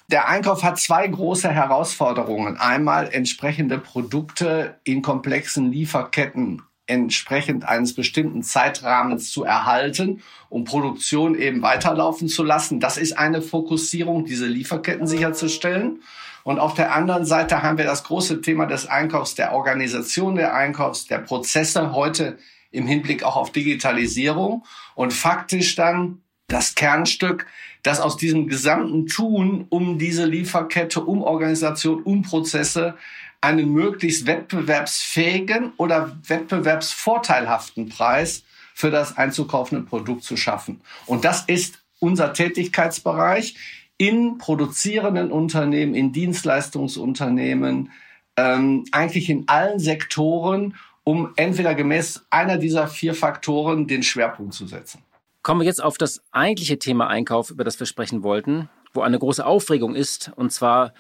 Der 0.10 0.28
Einkauf 0.28 0.64
hat 0.64 0.80
zwei 0.80 1.08
große 1.08 1.50
Herausforderungen. 1.50 2.58
Einmal 2.58 3.10
entsprechende 3.14 3.78
Produkte 3.78 4.80
in 4.84 5.02
komplexen 5.02 5.72
Lieferketten 5.72 6.62
entsprechend 6.88 7.66
eines 7.66 7.94
bestimmten 7.94 8.44
Zeitrahmens 8.44 9.32
zu 9.32 9.44
erhalten, 9.44 10.22
um 10.50 10.64
Produktion 10.64 11.36
eben 11.36 11.62
weiterlaufen 11.62 12.30
zu 12.30 12.44
lassen. 12.44 12.80
Das 12.80 12.98
ist 12.98 13.18
eine 13.18 13.42
Fokussierung, 13.42 14.24
diese 14.24 14.48
Lieferketten 14.48 15.06
sicherzustellen. 15.06 16.02
Und 16.48 16.60
auf 16.60 16.76
der 16.76 16.96
anderen 16.96 17.26
Seite 17.26 17.62
haben 17.62 17.78
wir 17.78 17.84
das 17.84 18.06
große 18.06 18.40
Thema 18.40 18.68
des 18.68 18.88
Einkaufs, 18.88 19.36
der 19.36 19.52
Organisation 19.52 20.36
der 20.36 20.56
Einkaufs, 20.56 21.06
der 21.06 21.18
Prozesse 21.18 21.92
heute 21.92 22.38
im 22.72 22.88
Hinblick 22.88 23.24
auch 23.24 23.36
auf 23.36 23.52
Digitalisierung 23.52 24.64
und 24.96 25.12
faktisch 25.12 25.76
dann 25.76 26.22
das 26.48 26.74
Kernstück, 26.74 27.48
das 27.84 28.00
aus 28.00 28.16
diesem 28.16 28.48
gesamten 28.48 29.08
Tun 29.08 29.66
um 29.68 30.00
diese 30.00 30.24
Lieferkette, 30.24 31.02
um 31.04 31.22
Organisation, 31.22 32.02
um 32.04 32.22
Prozesse 32.22 32.96
einen 33.42 33.74
möglichst 33.74 34.26
wettbewerbsfähigen 34.26 35.74
oder 35.76 36.18
wettbewerbsvorteilhaften 36.28 37.90
Preis 37.90 38.44
für 38.74 38.90
das 38.90 39.18
einzukaufende 39.18 39.84
Produkt 39.84 40.24
zu 40.24 40.38
schaffen. 40.38 40.80
Und 41.08 41.26
das 41.26 41.44
ist 41.48 41.84
unser 42.00 42.32
Tätigkeitsbereich 42.32 43.56
in 43.98 44.38
produzierenden 44.38 45.32
Unternehmen, 45.32 45.96
in 45.96 46.12
Dienstleistungsunternehmen, 46.12 47.92
ähm, 48.36 48.86
eigentlich 48.92 49.30
in 49.30 49.48
allen 49.48 49.80
Sektoren, 49.80 50.76
um 51.04 51.34
entweder 51.36 51.74
gemäß 51.74 52.26
einer 52.30 52.58
dieser 52.58 52.88
vier 52.88 53.16
Faktoren 53.16 53.88
den 53.88 54.04
Schwerpunkt 54.04 54.54
zu 54.54 54.68
setzen. 54.68 55.02
Kommen 55.42 55.62
wir 55.62 55.66
jetzt 55.66 55.82
auf 55.82 55.98
das 55.98 56.22
eigentliche 56.32 56.78
Thema 56.78 57.08
Einkauf, 57.08 57.50
über 57.50 57.64
das 57.64 57.80
wir 57.80 57.88
sprechen 57.88 58.22
wollten, 58.22 58.70
wo 58.94 59.02
eine 59.02 59.18
große 59.18 59.46
Aufregung 59.46 59.96
ist, 59.96 60.32
und 60.36 60.52
zwar 60.52 60.94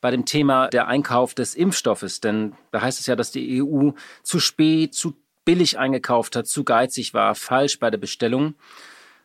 bei 0.00 0.10
dem 0.10 0.26
Thema 0.26 0.68
der 0.68 0.86
Einkauf 0.86 1.34
des 1.34 1.54
Impfstoffes. 1.54 2.20
Denn 2.20 2.52
da 2.72 2.82
heißt 2.82 3.00
es 3.00 3.06
ja, 3.06 3.16
dass 3.16 3.32
die 3.32 3.62
EU 3.62 3.92
zu 4.22 4.38
spät, 4.38 4.94
zu 4.94 5.16
billig 5.46 5.78
eingekauft 5.78 6.36
hat, 6.36 6.46
zu 6.46 6.64
geizig 6.64 7.14
war, 7.14 7.34
falsch 7.34 7.78
bei 7.78 7.90
der 7.90 7.98
Bestellung. 7.98 8.54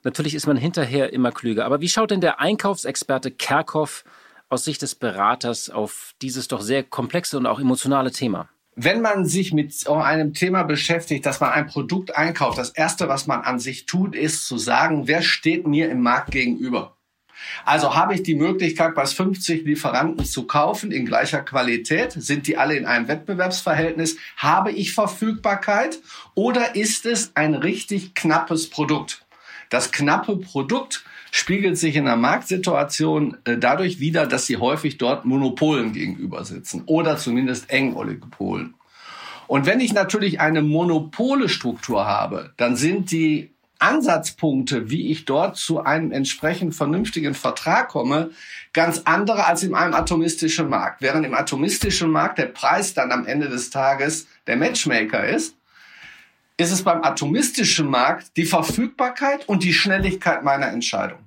Natürlich 0.04 0.36
ist 0.36 0.48
man 0.48 0.58
hinterher 0.58 1.12
immer 1.14 1.32
klüger. 1.32 1.66
Aber 1.66 1.82
wie 1.82 1.90
schaut 1.90 2.12
denn 2.12 2.22
der 2.22 2.40
Einkaufsexperte 2.40 3.32
Kerkhoff 3.32 4.04
aus 4.48 4.64
Sicht 4.64 4.82
des 4.82 4.96
Beraters 4.96 5.70
auf 5.70 6.14
dieses 6.22 6.48
doch 6.48 6.62
sehr 6.62 6.84
komplexe 6.84 7.38
und 7.38 7.46
auch 7.46 7.60
emotionale 7.60 8.12
Thema? 8.12 8.50
Wenn 8.76 9.02
man 9.02 9.26
sich 9.26 9.52
mit 9.52 9.88
einem 9.88 10.34
Thema 10.34 10.64
beschäftigt, 10.64 11.26
dass 11.26 11.42
man 11.42 11.52
ein 11.52 11.68
Produkt 11.68 12.16
einkauft, 12.16 12.58
das 12.58 12.70
Erste, 12.70 13.10
was 13.10 13.28
man 13.28 13.42
an 13.42 13.60
sich 13.60 13.86
tut, 13.86 14.16
ist 14.16 14.48
zu 14.48 14.58
sagen, 14.58 15.08
wer 15.08 15.22
steht 15.22 15.68
mir 15.68 15.90
im 15.90 16.02
Markt 16.02 16.32
gegenüber? 16.32 16.96
Also 17.66 17.96
habe 17.96 18.14
ich 18.16 18.24
die 18.24 18.36
Möglichkeit, 18.36 18.96
bei 18.96 19.06
50 19.06 19.66
Lieferanten 19.66 20.26
zu 20.26 20.48
kaufen 20.48 20.92
in 20.92 21.06
gleicher 21.06 21.42
Qualität? 21.42 22.14
Sind 22.14 22.48
die 22.48 22.58
alle 22.58 22.76
in 22.76 22.86
einem 22.86 23.08
Wettbewerbsverhältnis? 23.08 24.18
Habe 24.38 24.72
ich 24.72 24.94
Verfügbarkeit? 24.94 26.00
Oder 26.36 26.76
ist 26.76 27.06
es 27.06 27.36
ein 27.36 27.56
richtig 27.56 28.16
knappes 28.16 28.70
Produkt? 28.70 29.26
Das 29.70 29.92
knappe 29.92 30.38
Produkt 30.38 31.04
spiegelt 31.32 31.78
sich 31.78 31.96
in 31.96 32.06
der 32.06 32.16
Marktsituation 32.16 33.38
äh, 33.46 33.58
dadurch 33.58 34.00
wider, 34.00 34.26
dass 34.26 34.48
sie 34.48 34.58
häufig 34.58 34.98
dort 34.98 35.26
Monopolen 35.26 35.94
gegenüber 35.94 36.44
sitzen 36.44 36.84
oder 36.86 37.18
zumindest 37.18 37.70
Engoligopolen. 37.70 38.74
Und 39.48 39.66
wenn 39.66 39.80
ich 39.80 39.94
natürlich 39.94 40.40
eine 40.40 40.62
Monopolestruktur 40.62 42.06
habe, 42.06 42.54
dann 42.58 42.76
sind 42.76 43.12
die 43.12 43.52
Ansatzpunkte, 43.80 44.90
wie 44.90 45.10
ich 45.10 45.26
dort 45.26 45.56
zu 45.56 45.84
einem 45.84 46.12
entsprechend 46.12 46.76
vernünftigen 46.76 47.34
Vertrag 47.34 47.88
komme, 47.88 48.32
ganz 48.74 49.04
andere 49.06 49.46
als 49.46 49.64
in 49.64 49.74
einem 49.74 49.94
atomistischen 49.94 50.68
Markt. 50.68 51.02
Während 51.02 51.26
im 51.26 51.34
atomistischen 51.34 52.12
Markt 52.12 52.38
der 52.38 52.48
Preis 52.48 52.94
dann 52.94 53.12
am 53.12 53.26
Ende 53.26 53.48
des 53.48 53.70
Tages 53.70 54.28
der 54.48 54.58
Matchmaker 54.58 55.28
ist, 55.28 55.56
ist 56.60 56.72
es 56.72 56.84
beim 56.84 57.04
atomistischen 57.04 57.90
Markt 57.90 58.36
die 58.36 58.46
Verfügbarkeit 58.46 59.48
und 59.48 59.64
die 59.64 59.74
Schnelligkeit 59.74 60.44
meiner 60.44 60.68
Entscheidung. 60.68 61.20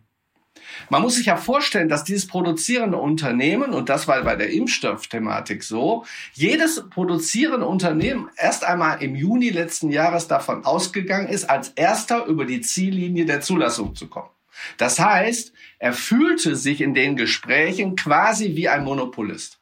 Man 0.91 1.01
muss 1.01 1.15
sich 1.15 1.27
ja 1.27 1.37
vorstellen, 1.37 1.89
dass 1.89 2.05
dieses 2.05 2.27
produzierende 2.27 2.99
Unternehmen, 2.99 3.73
und 3.73 3.89
das 3.89 4.09
war 4.09 4.23
bei 4.23 4.37
der 4.37 4.51
Impfstoffthematik 4.51 5.63
so, 5.63 6.05
jedes 6.35 6.87
produzierende 6.91 7.67
Unternehmen 7.67 8.29
erst 8.37 8.65
einmal 8.65 9.03
im 9.03 9.15
Juni 9.15 9.49
letzten 9.49 9.91
Jahres 9.91 10.29
davon 10.29 10.67
ausgegangen 10.67 11.29
ist, 11.29 11.49
als 11.49 11.71
erster 11.71 12.27
über 12.27 12.45
die 12.45 12.61
Ziellinie 12.61 13.25
der 13.25 13.41
Zulassung 13.41 13.95
zu 13.95 14.09
kommen. 14.09 14.29
Das 14.77 14.99
heißt, 14.99 15.55
er 15.79 15.95
fühlte 15.95 16.57
sich 16.57 16.83
in 16.83 16.93
den 16.93 17.17
Gesprächen 17.17 17.97
quasi 17.97 18.55
wie 18.55 18.69
ein 18.69 18.85
Monopolist. 18.85 19.59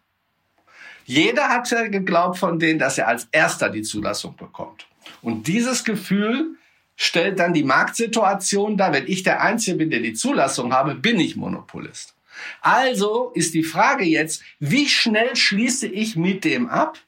Jeder 1.04 1.48
hatte 1.48 1.90
geglaubt 1.90 2.38
von 2.38 2.58
denen, 2.58 2.80
dass 2.80 2.98
er 2.98 3.06
als 3.06 3.28
erster 3.30 3.68
die 3.68 3.82
Zulassung 3.82 4.36
bekommt. 4.36 4.89
Und 5.22 5.46
dieses 5.46 5.84
Gefühl 5.84 6.56
stellt 6.96 7.38
dann 7.38 7.54
die 7.54 7.64
Marktsituation 7.64 8.76
dar. 8.76 8.92
Wenn 8.92 9.06
ich 9.06 9.22
der 9.22 9.40
Einzige 9.40 9.78
bin, 9.78 9.90
der 9.90 10.00
die 10.00 10.12
Zulassung 10.12 10.72
habe, 10.72 10.94
bin 10.94 11.18
ich 11.18 11.36
Monopolist. 11.36 12.14
Also 12.60 13.32
ist 13.34 13.54
die 13.54 13.62
Frage 13.62 14.04
jetzt, 14.04 14.42
wie 14.58 14.88
schnell 14.88 15.36
schließe 15.36 15.86
ich 15.86 16.16
mit 16.16 16.44
dem 16.44 16.68
ab, 16.68 16.98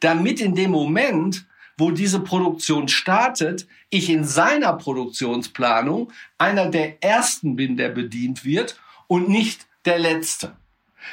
damit 0.00 0.40
in 0.40 0.54
dem 0.54 0.70
Moment, 0.70 1.46
wo 1.76 1.90
diese 1.90 2.20
Produktion 2.20 2.88
startet, 2.88 3.66
ich 3.90 4.10
in 4.10 4.24
seiner 4.24 4.72
Produktionsplanung 4.74 6.12
einer 6.38 6.70
der 6.70 7.02
ersten 7.02 7.56
bin, 7.56 7.76
der 7.76 7.90
bedient 7.90 8.44
wird 8.44 8.78
und 9.06 9.28
nicht 9.28 9.66
der 9.84 9.98
letzte. 9.98 10.56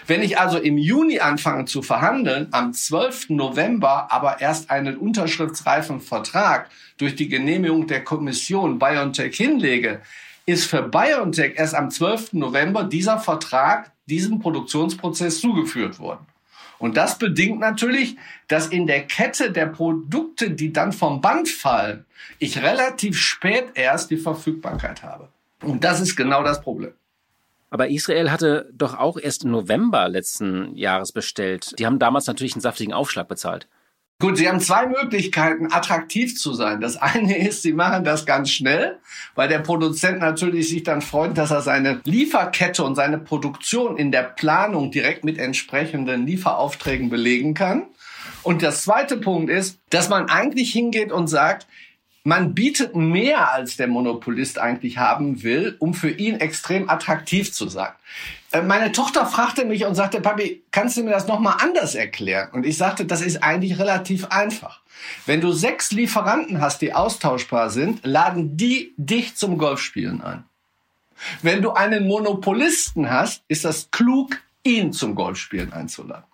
Wenn 0.08 0.22
ich 0.22 0.40
also 0.40 0.58
im 0.58 0.78
Juni 0.78 1.20
anfange 1.20 1.66
zu 1.66 1.82
verhandeln, 1.82 2.48
am 2.52 2.74
12. 2.74 3.30
November 3.30 4.12
aber 4.12 4.42
erst 4.42 4.70
einen 4.70 4.98
unterschriftsreifen 4.98 6.02
Vertrag 6.02 6.70
durch 6.98 7.16
die 7.16 7.30
Genehmigung 7.30 7.88
der 7.88 8.04
Kommission 8.04 8.80
BioNTech 8.80 9.36
hinlege, 9.36 10.02
ist 10.46 10.66
für 10.66 10.82
BioNTech 10.84 11.54
erst 11.56 11.76
am 11.76 11.90
12. 11.90 12.34
November 12.34 12.84
dieser 12.84 13.20
Vertrag 13.20 13.92
diesem 14.08 14.40
Produktionsprozess 14.40 15.40
zugeführt 15.40 16.00
worden. 16.00 16.26
Und 16.80 16.98
das 16.98 17.20
bedingt 17.20 17.60
natürlich, 17.60 18.18
dass 18.48 18.68
in 18.68 18.88
der 18.88 19.06
Kette 19.06 19.52
der 19.52 19.68
Produkte, 19.68 20.50
die 20.50 20.74
dann 20.74 20.92
vom 20.92 21.22
Band 21.22 21.48
fallen, 21.48 22.06
ich 22.40 22.64
relativ 22.64 23.20
spät 23.20 23.70
erst 23.76 24.10
die 24.10 24.18
Verfügbarkeit 24.18 25.04
habe. 25.04 25.30
Und 25.62 25.84
das 25.84 26.02
ist 26.02 26.16
genau 26.16 26.44
das 26.44 26.60
Problem. 26.62 26.94
Aber 27.72 27.90
Israel 27.90 28.30
hatte 28.30 28.70
doch 28.74 29.00
auch 29.00 29.18
erst 29.18 29.46
im 29.46 29.52
November 29.52 30.10
letzten 30.10 30.76
Jahres 30.76 31.14
bestellt. 31.14 31.74
Die 31.80 31.86
haben 31.86 32.00
damals 32.00 32.28
natürlich 32.28 32.54
einen 32.54 32.62
saftigen 32.62 32.94
Aufschlag 32.94 33.30
bezahlt. 33.30 33.68
Gut, 34.20 34.38
Sie 34.38 34.48
haben 34.48 34.60
zwei 34.60 34.86
Möglichkeiten, 34.86 35.72
attraktiv 35.72 36.38
zu 36.38 36.54
sein. 36.54 36.80
Das 36.80 36.96
eine 36.98 37.40
ist, 37.40 37.64
Sie 37.64 37.74
machen 37.74 38.04
das 38.04 38.28
ganz 38.28 38.52
schnell, 38.52 39.00
weil 39.34 39.48
der 39.48 39.60
Produzent 39.60 40.20
natürlich 40.20 40.70
sich 40.70 40.84
dann 40.84 41.02
freut, 41.02 41.38
dass 41.38 41.50
er 41.50 41.62
seine 41.62 42.02
Lieferkette 42.04 42.84
und 42.84 42.94
seine 42.94 43.18
Produktion 43.18 43.98
in 43.98 44.12
der 44.12 44.24
Planung 44.24 44.92
direkt 44.92 45.24
mit 45.24 45.40
entsprechenden 45.40 46.28
Lieferaufträgen 46.28 47.10
belegen 47.10 47.56
kann. 47.56 47.88
Und 48.44 48.62
der 48.62 48.72
zweite 48.72 49.18
Punkt 49.18 49.50
ist, 49.50 49.80
dass 49.90 50.10
man 50.10 50.30
eigentlich 50.30 50.72
hingeht 50.72 51.12
und 51.12 51.28
sagt, 51.28 51.66
man 52.24 52.54
bietet 52.54 52.96
mehr, 52.96 53.52
als 53.52 53.78
der 53.78 53.88
Monopolist 53.88 54.60
eigentlich 54.60 54.98
haben 54.98 55.44
will, 55.44 55.76
um 55.80 55.94
für 55.94 56.12
ihn 56.12 56.40
extrem 56.40 56.90
attraktiv 56.90 57.52
zu 57.52 57.68
sein. 57.68 57.92
Äh, 58.52 58.62
meine 58.62 58.92
Tochter 58.92 59.26
fragte 59.26 59.66
mich 59.66 59.86
und 59.86 59.96
sagte, 59.96 60.22
Papi, 60.22 60.64
kannst 60.72 60.98
du 60.98 61.04
mir 61.04 61.12
das 61.12 61.28
nochmal 61.28 61.58
anders 61.60 61.96
erklären? 61.96 62.50
Und 62.52 62.66
ich 62.66 62.78
sagte, 62.78 63.06
das 63.06 63.22
ist 63.22 63.44
eigentlich 63.44 63.80
relativ 63.80 64.28
einfach. 64.28 64.82
Wenn 65.26 65.42
du 65.42 65.52
sechs 65.52 65.92
Lieferanten 65.92 66.62
hast, 66.62 66.82
die 66.82 66.94
austauschbar 66.94 67.72
sind, 67.72 68.06
laden 68.06 68.56
die 68.56 68.94
dich 68.98 69.36
zum 69.36 69.58
Golfspielen 69.58 70.22
ein. 70.22 70.44
Wenn 71.42 71.62
du 71.62 71.72
einen 71.72 72.08
Monopolisten 72.08 73.10
hast, 73.10 73.44
ist 73.48 73.66
das 73.66 73.90
klug, 73.92 74.38
ihn 74.64 74.94
zum 74.94 75.16
Golfspielen 75.16 75.74
einzuladen. 75.74 76.26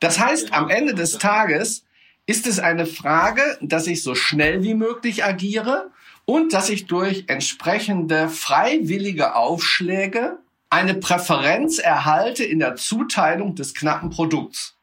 Das 0.00 0.18
heißt, 0.18 0.52
am 0.52 0.70
Ende 0.70 0.94
des 0.94 1.18
Tages 1.18 1.84
ist 2.30 2.46
es 2.46 2.60
eine 2.60 2.86
Frage, 2.86 3.42
dass 3.60 3.88
ich 3.88 4.04
so 4.04 4.14
schnell 4.14 4.62
wie 4.62 4.74
möglich 4.74 5.24
agiere 5.24 5.90
und 6.26 6.52
dass 6.52 6.68
ich 6.68 6.86
durch 6.86 7.24
entsprechende 7.26 8.28
freiwillige 8.28 9.34
Aufschläge 9.34 10.38
eine 10.70 10.94
Präferenz 10.94 11.80
erhalte 11.80 12.44
in 12.44 12.60
der 12.60 12.76
Zuteilung 12.76 13.56
des 13.56 13.74
knappen 13.74 14.10
Produkts. 14.10 14.76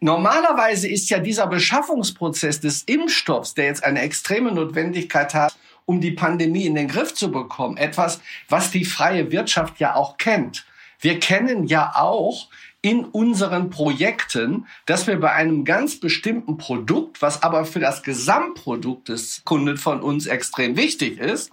Normalerweise 0.00 0.88
ist 0.88 1.08
ja 1.08 1.20
dieser 1.20 1.46
Beschaffungsprozess 1.46 2.58
des 2.58 2.82
Impfstoffs, 2.82 3.54
der 3.54 3.66
jetzt 3.66 3.84
eine 3.84 4.00
extreme 4.00 4.50
Notwendigkeit 4.50 5.34
hat, 5.34 5.54
um 5.84 6.00
die 6.00 6.10
Pandemie 6.10 6.66
in 6.66 6.74
den 6.74 6.88
Griff 6.88 7.14
zu 7.14 7.30
bekommen, 7.30 7.76
etwas, 7.76 8.20
was 8.48 8.72
die 8.72 8.84
freie 8.84 9.30
Wirtschaft 9.30 9.78
ja 9.78 9.94
auch 9.94 10.16
kennt. 10.16 10.66
Wir 10.98 11.20
kennen 11.20 11.68
ja 11.68 11.92
auch 11.94 12.48
in 12.84 13.06
unseren 13.06 13.70
Projekten, 13.70 14.66
dass 14.84 15.06
wir 15.06 15.18
bei 15.18 15.32
einem 15.32 15.64
ganz 15.64 15.98
bestimmten 15.98 16.58
Produkt, 16.58 17.22
was 17.22 17.42
aber 17.42 17.64
für 17.64 17.80
das 17.80 18.02
Gesamtprodukt 18.02 19.08
des 19.08 19.42
Kunden 19.46 19.78
von 19.78 20.02
uns 20.02 20.26
extrem 20.26 20.76
wichtig 20.76 21.18
ist, 21.18 21.50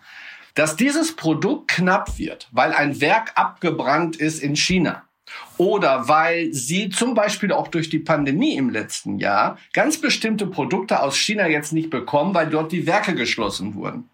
dass 0.55 0.75
dieses 0.75 1.15
Produkt 1.15 1.69
knapp 1.69 2.19
wird, 2.19 2.49
weil 2.51 2.73
ein 2.73 2.99
Werk 2.99 3.31
abgebrannt 3.35 4.17
ist 4.17 4.43
in 4.43 4.57
China 4.57 5.03
oder 5.55 6.09
weil 6.09 6.51
sie 6.51 6.89
zum 6.89 7.13
Beispiel 7.13 7.53
auch 7.53 7.69
durch 7.69 7.89
die 7.89 7.99
Pandemie 7.99 8.57
im 8.57 8.69
letzten 8.69 9.17
Jahr 9.17 9.57
ganz 9.71 10.01
bestimmte 10.01 10.47
Produkte 10.47 11.01
aus 11.01 11.15
China 11.15 11.47
jetzt 11.47 11.71
nicht 11.71 11.89
bekommen, 11.89 12.33
weil 12.33 12.49
dort 12.49 12.73
die 12.73 12.85
Werke 12.85 13.15
geschlossen 13.15 13.75
wurden. 13.75 14.09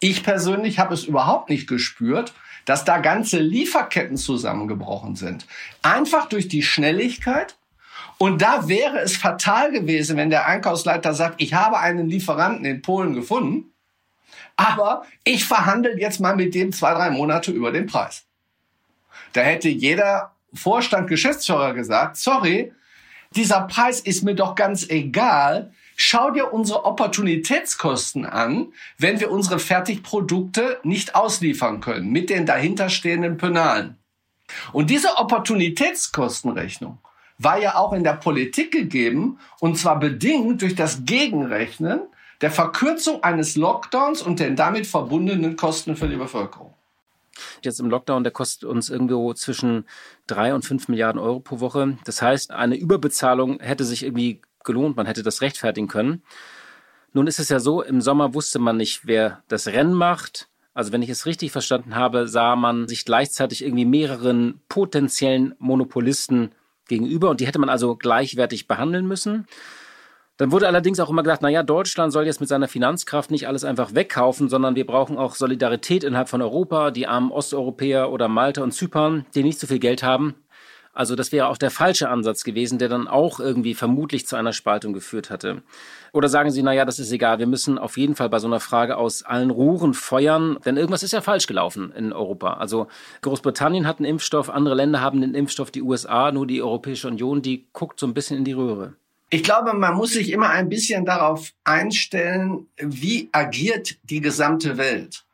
Ich 0.00 0.22
persönlich 0.22 0.78
habe 0.78 0.92
es 0.92 1.04
überhaupt 1.04 1.48
nicht 1.48 1.66
gespürt, 1.66 2.34
dass 2.64 2.84
da 2.84 2.98
ganze 2.98 3.38
Lieferketten 3.38 4.16
zusammengebrochen 4.16 5.16
sind. 5.16 5.46
Einfach 5.82 6.28
durch 6.28 6.48
die 6.48 6.62
Schnelligkeit. 6.62 7.56
Und 8.18 8.40
da 8.40 8.68
wäre 8.68 9.00
es 9.00 9.16
fatal 9.16 9.72
gewesen, 9.72 10.16
wenn 10.16 10.30
der 10.30 10.46
Einkaufsleiter 10.46 11.14
sagt, 11.14 11.40
ich 11.42 11.54
habe 11.54 11.78
einen 11.78 12.08
Lieferanten 12.08 12.64
in 12.64 12.82
Polen 12.82 13.14
gefunden, 13.14 13.72
aber 14.56 15.04
ich 15.24 15.44
verhandle 15.44 15.98
jetzt 15.98 16.20
mal 16.20 16.36
mit 16.36 16.54
dem 16.54 16.72
zwei, 16.72 16.94
drei 16.94 17.10
Monate 17.10 17.50
über 17.50 17.72
den 17.72 17.86
Preis. 17.86 18.24
Da 19.32 19.40
hätte 19.40 19.68
jeder 19.68 20.32
Vorstand, 20.54 21.08
Geschäftsführer 21.08 21.74
gesagt, 21.74 22.16
sorry, 22.16 22.72
dieser 23.34 23.62
Preis 23.62 24.00
ist 24.00 24.22
mir 24.22 24.34
doch 24.34 24.54
ganz 24.54 24.88
egal. 24.88 25.72
Schau 25.96 26.30
dir 26.30 26.52
unsere 26.52 26.84
Opportunitätskosten 26.84 28.26
an, 28.26 28.72
wenn 28.98 29.20
wir 29.20 29.30
unsere 29.30 29.58
Fertigprodukte 29.58 30.78
nicht 30.82 31.14
ausliefern 31.14 31.80
können 31.80 32.10
mit 32.10 32.30
den 32.30 32.46
dahinterstehenden 32.46 33.36
Penalen. 33.36 33.98
Und 34.72 34.90
diese 34.90 35.16
Opportunitätskostenrechnung 35.18 36.98
war 37.38 37.58
ja 37.58 37.76
auch 37.76 37.92
in 37.92 38.04
der 38.04 38.14
Politik 38.14 38.72
gegeben 38.72 39.38
und 39.60 39.78
zwar 39.78 39.98
bedingt 39.98 40.62
durch 40.62 40.74
das 40.74 41.04
Gegenrechnen 41.04 42.00
der 42.40 42.50
Verkürzung 42.50 43.22
eines 43.22 43.56
Lockdowns 43.56 44.22
und 44.22 44.40
den 44.40 44.56
damit 44.56 44.86
verbundenen 44.86 45.56
Kosten 45.56 45.96
für 45.96 46.08
die 46.08 46.16
Bevölkerung. 46.16 46.74
Jetzt 47.62 47.80
im 47.80 47.88
Lockdown, 47.88 48.24
der 48.24 48.32
kostet 48.32 48.68
uns 48.68 48.90
irgendwo 48.90 49.32
zwischen 49.32 49.86
drei 50.26 50.54
und 50.54 50.64
fünf 50.64 50.88
Milliarden 50.88 51.20
Euro 51.20 51.40
pro 51.40 51.60
Woche. 51.60 51.96
Das 52.04 52.20
heißt, 52.20 52.50
eine 52.50 52.76
Überbezahlung 52.76 53.60
hätte 53.60 53.84
sich 53.84 54.02
irgendwie 54.02 54.42
gelohnt, 54.64 54.96
man 54.96 55.06
hätte 55.06 55.22
das 55.22 55.40
rechtfertigen 55.40 55.88
können. 55.88 56.22
Nun 57.12 57.26
ist 57.26 57.38
es 57.38 57.48
ja 57.48 57.60
so, 57.60 57.82
im 57.82 58.00
Sommer 58.00 58.34
wusste 58.34 58.58
man 58.58 58.76
nicht, 58.76 59.06
wer 59.06 59.42
das 59.48 59.66
Rennen 59.66 59.94
macht. 59.94 60.48
Also 60.74 60.92
wenn 60.92 61.02
ich 61.02 61.10
es 61.10 61.26
richtig 61.26 61.52
verstanden 61.52 61.96
habe, 61.96 62.26
sah 62.26 62.56
man 62.56 62.88
sich 62.88 63.04
gleichzeitig 63.04 63.62
irgendwie 63.64 63.84
mehreren 63.84 64.60
potenziellen 64.68 65.54
Monopolisten 65.58 66.52
gegenüber 66.88 67.30
und 67.30 67.40
die 67.40 67.46
hätte 67.46 67.58
man 67.58 67.68
also 67.68 67.96
gleichwertig 67.96 68.66
behandeln 68.66 69.06
müssen. 69.06 69.46
Dann 70.38 70.50
wurde 70.50 70.66
allerdings 70.66 70.98
auch 70.98 71.10
immer 71.10 71.22
gesagt, 71.22 71.42
naja, 71.42 71.62
Deutschland 71.62 72.12
soll 72.12 72.24
jetzt 72.24 72.40
mit 72.40 72.48
seiner 72.48 72.66
Finanzkraft 72.66 73.30
nicht 73.30 73.46
alles 73.46 73.64
einfach 73.64 73.94
wegkaufen, 73.94 74.48
sondern 74.48 74.74
wir 74.74 74.86
brauchen 74.86 75.18
auch 75.18 75.34
Solidarität 75.34 76.04
innerhalb 76.04 76.30
von 76.30 76.40
Europa, 76.40 76.90
die 76.90 77.06
armen 77.06 77.30
Osteuropäer 77.30 78.10
oder 78.10 78.28
Malta 78.28 78.62
und 78.62 78.72
Zypern, 78.72 79.26
die 79.34 79.42
nicht 79.42 79.60
so 79.60 79.66
viel 79.66 79.78
Geld 79.78 80.02
haben. 80.02 80.34
Also 80.94 81.16
das 81.16 81.32
wäre 81.32 81.48
auch 81.48 81.56
der 81.56 81.70
falsche 81.70 82.10
Ansatz 82.10 82.44
gewesen, 82.44 82.78
der 82.78 82.90
dann 82.90 83.08
auch 83.08 83.40
irgendwie 83.40 83.74
vermutlich 83.74 84.26
zu 84.26 84.36
einer 84.36 84.52
Spaltung 84.52 84.92
geführt 84.92 85.30
hatte. 85.30 85.62
Oder 86.12 86.28
sagen 86.28 86.50
Sie, 86.50 86.62
naja, 86.62 86.84
das 86.84 86.98
ist 86.98 87.10
egal, 87.12 87.38
wir 87.38 87.46
müssen 87.46 87.78
auf 87.78 87.96
jeden 87.96 88.14
Fall 88.14 88.28
bei 88.28 88.38
so 88.38 88.46
einer 88.46 88.60
Frage 88.60 88.98
aus 88.98 89.22
allen 89.22 89.50
Rohren 89.50 89.94
feuern, 89.94 90.58
denn 90.66 90.76
irgendwas 90.76 91.02
ist 91.02 91.12
ja 91.12 91.22
falsch 91.22 91.46
gelaufen 91.46 91.92
in 91.96 92.12
Europa. 92.12 92.54
Also 92.54 92.88
Großbritannien 93.22 93.86
hat 93.86 93.98
einen 93.98 94.06
Impfstoff, 94.06 94.50
andere 94.50 94.74
Länder 94.74 95.00
haben 95.00 95.22
den 95.22 95.34
Impfstoff, 95.34 95.70
die 95.70 95.82
USA, 95.82 96.30
nur 96.30 96.46
die 96.46 96.60
Europäische 96.60 97.08
Union, 97.08 97.40
die 97.40 97.66
guckt 97.72 97.98
so 97.98 98.06
ein 98.06 98.14
bisschen 98.14 98.36
in 98.36 98.44
die 98.44 98.52
Röhre. 98.52 98.94
Ich 99.30 99.42
glaube, 99.42 99.72
man 99.72 99.94
muss 99.94 100.12
sich 100.12 100.30
immer 100.30 100.50
ein 100.50 100.68
bisschen 100.68 101.06
darauf 101.06 101.52
einstellen, 101.64 102.66
wie 102.76 103.30
agiert 103.32 103.96
die 104.02 104.20
gesamte 104.20 104.76
Welt. 104.76 105.24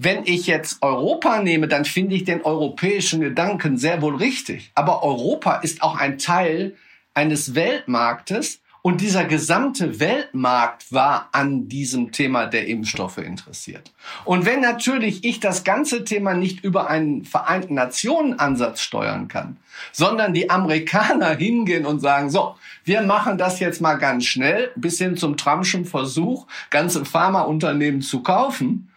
Wenn 0.00 0.22
ich 0.26 0.46
jetzt 0.46 0.80
Europa 0.80 1.42
nehme, 1.42 1.66
dann 1.66 1.84
finde 1.84 2.14
ich 2.14 2.22
den 2.22 2.42
europäischen 2.42 3.20
Gedanken 3.20 3.78
sehr 3.78 4.00
wohl 4.00 4.14
richtig. 4.14 4.70
Aber 4.76 5.02
Europa 5.02 5.56
ist 5.56 5.82
auch 5.82 5.98
ein 5.98 6.18
Teil 6.18 6.76
eines 7.14 7.56
Weltmarktes 7.56 8.60
und 8.80 9.00
dieser 9.00 9.24
gesamte 9.24 9.98
Weltmarkt 9.98 10.92
war 10.92 11.30
an 11.32 11.68
diesem 11.68 12.12
Thema 12.12 12.46
der 12.46 12.68
Impfstoffe 12.68 13.18
interessiert. 13.18 13.92
Und 14.24 14.46
wenn 14.46 14.60
natürlich 14.60 15.24
ich 15.24 15.40
das 15.40 15.64
ganze 15.64 16.04
Thema 16.04 16.34
nicht 16.34 16.62
über 16.62 16.88
einen 16.88 17.24
Vereinten 17.24 17.74
Nationen 17.74 18.38
Ansatz 18.38 18.82
steuern 18.82 19.26
kann, 19.26 19.56
sondern 19.90 20.32
die 20.32 20.48
Amerikaner 20.48 21.30
hingehen 21.36 21.86
und 21.86 21.98
sagen, 21.98 22.30
so, 22.30 22.54
wir 22.84 23.02
machen 23.02 23.36
das 23.36 23.58
jetzt 23.58 23.80
mal 23.80 23.96
ganz 23.96 24.26
schnell, 24.26 24.70
bis 24.76 24.98
hin 24.98 25.16
zum 25.16 25.36
Trumpschen 25.36 25.84
Versuch, 25.84 26.46
ganze 26.70 27.04
Pharmaunternehmen 27.04 28.00
zu 28.00 28.22
kaufen, 28.22 28.88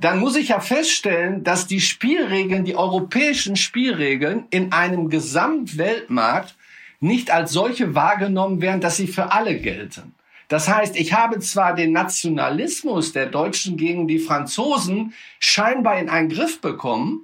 dann 0.00 0.20
muss 0.20 0.36
ich 0.36 0.48
ja 0.48 0.60
feststellen, 0.60 1.42
dass 1.42 1.66
die 1.66 1.80
Spielregeln, 1.80 2.64
die 2.64 2.76
europäischen 2.76 3.56
Spielregeln 3.56 4.46
in 4.50 4.72
einem 4.72 5.08
Gesamtweltmarkt 5.08 6.54
nicht 7.00 7.30
als 7.30 7.52
solche 7.52 7.94
wahrgenommen 7.94 8.60
werden, 8.60 8.80
dass 8.80 8.96
sie 8.96 9.08
für 9.08 9.32
alle 9.32 9.58
gelten. 9.58 10.14
Das 10.46 10.68
heißt, 10.68 10.96
ich 10.96 11.12
habe 11.12 11.40
zwar 11.40 11.74
den 11.74 11.92
Nationalismus 11.92 13.12
der 13.12 13.26
Deutschen 13.26 13.76
gegen 13.76 14.08
die 14.08 14.18
Franzosen 14.18 15.12
scheinbar 15.40 15.98
in 15.98 16.08
einen 16.08 16.28
Griff 16.28 16.60
bekommen, 16.60 17.22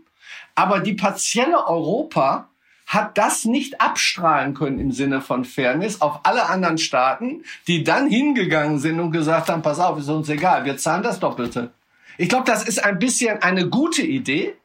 aber 0.55 0.81
die 0.81 0.95
partielle 0.95 1.67
Europa 1.67 2.49
hat 2.87 3.17
das 3.17 3.45
nicht 3.45 3.81
abstrahlen 3.81 4.53
können 4.53 4.79
im 4.79 4.93
Sinne 4.93 5.21
von 5.21 5.45
Fairness 5.45 6.03
auf 6.03 6.21
alle 6.25 6.47
anderen 6.49 6.77
Staaten, 6.77 7.45
die 7.67 7.83
dann 7.83 8.09
hingegangen 8.09 8.79
sind 8.79 9.01
und 9.01 9.11
gesagt 9.11 9.49
haben, 9.49 9.63
pass 9.63 9.79
auf, 9.79 9.99
ist 9.99 10.09
uns 10.09 10.29
egal, 10.29 10.65
wir 10.65 10.77
zahlen 10.77 11.03
das 11.03 11.19
Doppelte. 11.19 11.71
Ich 12.19 12.29
glaube, 12.29 12.45
das 12.45 12.67
ist 12.67 12.85
ein 12.85 12.99
bisschen 12.99 13.43
eine 13.43 13.69
gute 13.69 14.03
Idee, 14.03 14.57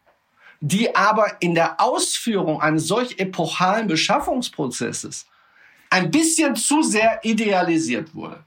die 0.62 0.96
aber 0.96 1.38
in 1.40 1.56
der 1.56 1.80
Ausführung 1.80 2.62
eines 2.62 2.88
solch 2.88 3.18
epochalen 3.20 3.88
Beschaffungsprozesses 3.88 5.26
ein 5.90 6.12
bisschen 6.12 6.56
zu 6.56 6.84
sehr 6.84 7.20
idealisiert 7.24 8.14
wurde. 8.14 8.44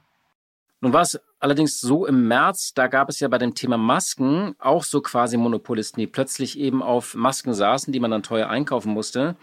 Nun 0.79 0.93
war 0.93 1.01
es 1.01 1.19
allerdings 1.39 1.79
so 1.79 2.05
im 2.05 2.27
März, 2.27 2.73
da 2.73 2.87
gab 2.87 3.09
es 3.09 3.19
ja 3.19 3.27
bei 3.27 3.37
dem 3.37 3.55
Thema 3.55 3.77
Masken 3.77 4.55
auch 4.59 4.83
so 4.83 5.01
quasi 5.01 5.37
Monopolisten, 5.37 5.99
die 5.99 6.07
plötzlich 6.07 6.59
eben 6.59 6.83
auf 6.83 7.15
Masken 7.15 7.53
saßen, 7.53 7.91
die 7.91 7.99
man 7.99 8.11
dann 8.11 8.23
teuer 8.23 8.49
einkaufen 8.49 8.91
musste. 8.91 9.35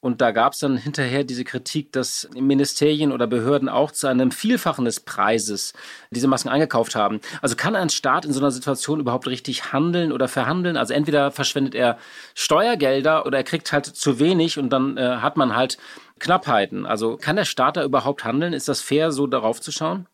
Und 0.00 0.22
da 0.22 0.30
gab 0.30 0.54
es 0.54 0.60
dann 0.60 0.78
hinterher 0.78 1.24
diese 1.24 1.44
Kritik, 1.44 1.92
dass 1.92 2.28
Ministerien 2.34 3.12
oder 3.12 3.26
Behörden 3.26 3.68
auch 3.68 3.90
zu 3.90 4.06
einem 4.06 4.30
Vielfachen 4.30 4.86
des 4.86 5.00
Preises 5.00 5.74
diese 6.10 6.26
Masken 6.26 6.48
eingekauft 6.48 6.94
haben. 6.94 7.20
Also 7.42 7.54
kann 7.54 7.76
ein 7.76 7.90
Staat 7.90 8.24
in 8.24 8.32
so 8.32 8.40
einer 8.40 8.50
Situation 8.50 9.00
überhaupt 9.00 9.26
richtig 9.26 9.72
handeln 9.72 10.10
oder 10.10 10.26
verhandeln? 10.26 10.78
Also 10.78 10.94
entweder 10.94 11.30
verschwendet 11.30 11.74
er 11.74 11.98
Steuergelder 12.34 13.26
oder 13.26 13.38
er 13.38 13.44
kriegt 13.44 13.72
halt 13.72 13.84
zu 13.84 14.18
wenig 14.18 14.58
und 14.58 14.70
dann 14.70 14.96
äh, 14.96 15.16
hat 15.16 15.36
man 15.36 15.54
halt 15.54 15.76
Knappheiten. 16.18 16.86
Also 16.86 17.18
kann 17.18 17.36
der 17.36 17.44
Staat 17.44 17.76
da 17.76 17.84
überhaupt 17.84 18.24
handeln? 18.24 18.54
Ist 18.54 18.68
das 18.68 18.80
fair, 18.80 19.12
so 19.12 19.26
darauf 19.26 19.60
zu 19.60 19.70
schauen? 19.70 20.06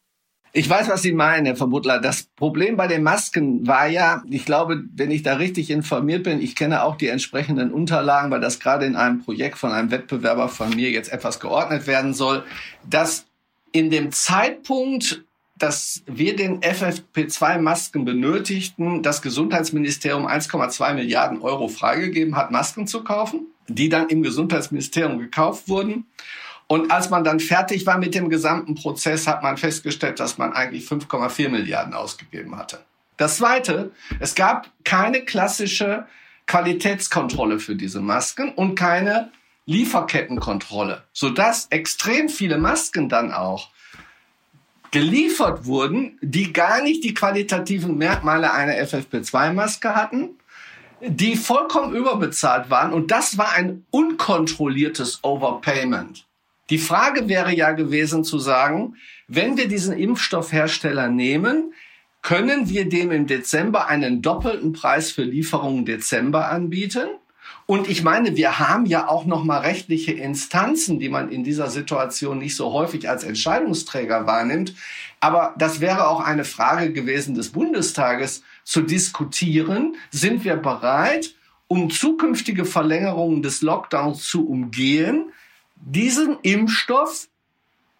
Ich 0.52 0.70
weiß, 0.70 0.88
was 0.88 1.02
Sie 1.02 1.12
meinen, 1.12 1.44
Herr 1.44 1.56
Verbutler. 1.56 2.00
Das 2.00 2.22
Problem 2.22 2.76
bei 2.76 2.86
den 2.86 3.02
Masken 3.02 3.66
war 3.66 3.86
ja, 3.86 4.22
ich 4.30 4.46
glaube, 4.46 4.84
wenn 4.94 5.10
ich 5.10 5.22
da 5.22 5.34
richtig 5.34 5.70
informiert 5.70 6.22
bin, 6.22 6.40
ich 6.40 6.56
kenne 6.56 6.82
auch 6.82 6.96
die 6.96 7.08
entsprechenden 7.08 7.70
Unterlagen, 7.70 8.30
weil 8.30 8.40
das 8.40 8.58
gerade 8.58 8.86
in 8.86 8.96
einem 8.96 9.22
Projekt 9.22 9.58
von 9.58 9.72
einem 9.72 9.90
Wettbewerber 9.90 10.48
von 10.48 10.70
mir 10.70 10.90
jetzt 10.90 11.12
etwas 11.12 11.40
geordnet 11.40 11.86
werden 11.86 12.14
soll, 12.14 12.42
dass 12.88 13.26
in 13.72 13.90
dem 13.90 14.12
Zeitpunkt, 14.12 15.24
dass 15.58 16.02
wir 16.06 16.34
den 16.36 16.60
FFP2-Masken 16.60 18.06
benötigten, 18.06 19.02
das 19.02 19.20
Gesundheitsministerium 19.20 20.26
1,2 20.26 20.94
Milliarden 20.94 21.42
Euro 21.42 21.68
freigegeben 21.68 22.36
hat, 22.36 22.50
Masken 22.50 22.86
zu 22.86 23.04
kaufen, 23.04 23.46
die 23.68 23.90
dann 23.90 24.08
im 24.08 24.22
Gesundheitsministerium 24.22 25.18
gekauft 25.18 25.68
wurden. 25.68 26.06
Und 26.68 26.90
als 26.90 27.10
man 27.10 27.22
dann 27.22 27.38
fertig 27.38 27.86
war 27.86 27.98
mit 27.98 28.14
dem 28.14 28.28
gesamten 28.28 28.74
Prozess, 28.74 29.26
hat 29.26 29.42
man 29.42 29.56
festgestellt, 29.56 30.18
dass 30.18 30.36
man 30.36 30.52
eigentlich 30.52 30.84
5,4 30.84 31.48
Milliarden 31.48 31.94
ausgegeben 31.94 32.56
hatte. 32.56 32.80
Das 33.16 33.36
Zweite, 33.36 33.92
es 34.20 34.34
gab 34.34 34.70
keine 34.84 35.22
klassische 35.22 36.06
Qualitätskontrolle 36.46 37.60
für 37.60 37.76
diese 37.76 38.00
Masken 38.00 38.52
und 38.52 38.74
keine 38.74 39.30
Lieferkettenkontrolle, 39.66 41.02
sodass 41.12 41.66
extrem 41.70 42.28
viele 42.28 42.58
Masken 42.58 43.08
dann 43.08 43.32
auch 43.32 43.70
geliefert 44.92 45.66
wurden, 45.66 46.18
die 46.22 46.52
gar 46.52 46.82
nicht 46.82 47.02
die 47.02 47.14
qualitativen 47.14 47.98
Merkmale 47.98 48.52
einer 48.52 48.74
FFP2-Maske 48.74 49.94
hatten, 49.94 50.38
die 51.00 51.36
vollkommen 51.36 51.94
überbezahlt 51.94 52.70
waren 52.70 52.92
und 52.92 53.10
das 53.10 53.38
war 53.38 53.52
ein 53.52 53.84
unkontrolliertes 53.90 55.22
Overpayment. 55.22 56.26
Die 56.70 56.78
Frage 56.78 57.28
wäre 57.28 57.54
ja 57.54 57.72
gewesen 57.72 58.24
zu 58.24 58.38
sagen, 58.38 58.96
wenn 59.28 59.56
wir 59.56 59.68
diesen 59.68 59.96
Impfstoffhersteller 59.96 61.08
nehmen, 61.08 61.72
können 62.22 62.68
wir 62.68 62.88
dem 62.88 63.12
im 63.12 63.26
Dezember 63.26 63.86
einen 63.86 64.20
doppelten 64.20 64.72
Preis 64.72 65.12
für 65.12 65.22
Lieferungen 65.22 65.84
Dezember 65.84 66.50
anbieten? 66.50 67.08
Und 67.66 67.88
ich 67.88 68.02
meine, 68.02 68.36
wir 68.36 68.58
haben 68.58 68.86
ja 68.86 69.08
auch 69.08 69.26
noch 69.26 69.44
mal 69.44 69.58
rechtliche 69.58 70.12
Instanzen, 70.12 70.98
die 70.98 71.08
man 71.08 71.30
in 71.30 71.44
dieser 71.44 71.68
Situation 71.68 72.38
nicht 72.38 72.56
so 72.56 72.72
häufig 72.72 73.08
als 73.08 73.24
Entscheidungsträger 73.24 74.26
wahrnimmt. 74.26 74.74
Aber 75.20 75.54
das 75.58 75.80
wäre 75.80 76.08
auch 76.08 76.20
eine 76.20 76.44
Frage 76.44 76.92
gewesen 76.92 77.34
des 77.34 77.50
Bundestages 77.50 78.42
zu 78.64 78.82
diskutieren. 78.82 79.96
Sind 80.10 80.44
wir 80.44 80.56
bereit, 80.56 81.34
um 81.68 81.90
zukünftige 81.90 82.64
Verlängerungen 82.64 83.42
des 83.42 83.62
Lockdowns 83.62 84.24
zu 84.24 84.48
umgehen, 84.48 85.32
diesen 85.76 86.38
Impfstoff 86.40 87.28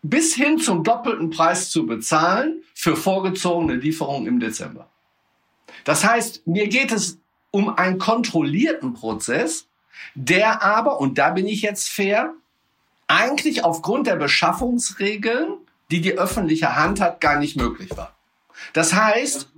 bis 0.03 0.35
hin 0.35 0.59
zum 0.59 0.85
doppelten 0.85 1.31
Preis 1.31 1.71
zu 1.71 1.87
bezahlen 1.87 2.63
für 2.75 2.97
vorgezogene 2.97 3.75
Lieferungen 3.75 4.27
im 4.27 4.41
Dezember. 4.41 4.89
Das 5.85 6.05
heißt, 6.05 6.47
mir 6.47 6.69
geht 6.69 6.93
es 6.93 7.19
um 7.51 7.69
einen 7.71 7.99
kontrollierten 7.99 8.95
Prozess, 8.95 9.67
der 10.15 10.63
aber, 10.63 11.01
und 11.01 11.19
da 11.19 11.31
bin 11.31 11.47
ich 11.47 11.63
jetzt 11.63 11.89
fair, 11.89 12.35
eigentlich 13.09 13.65
aufgrund 13.65 14.07
der 14.07 14.17
Beschaffungsregeln, 14.17 15.55
die 15.91 16.01
die 16.01 16.19
öffentliche 16.19 16.77
Hand 16.77 17.01
hat, 17.01 17.21
gar 17.21 17.39
nicht 17.39 17.57
möglich 17.57 17.97
war. 17.97 18.15
Das 18.73 18.95
heißt, 18.95 19.53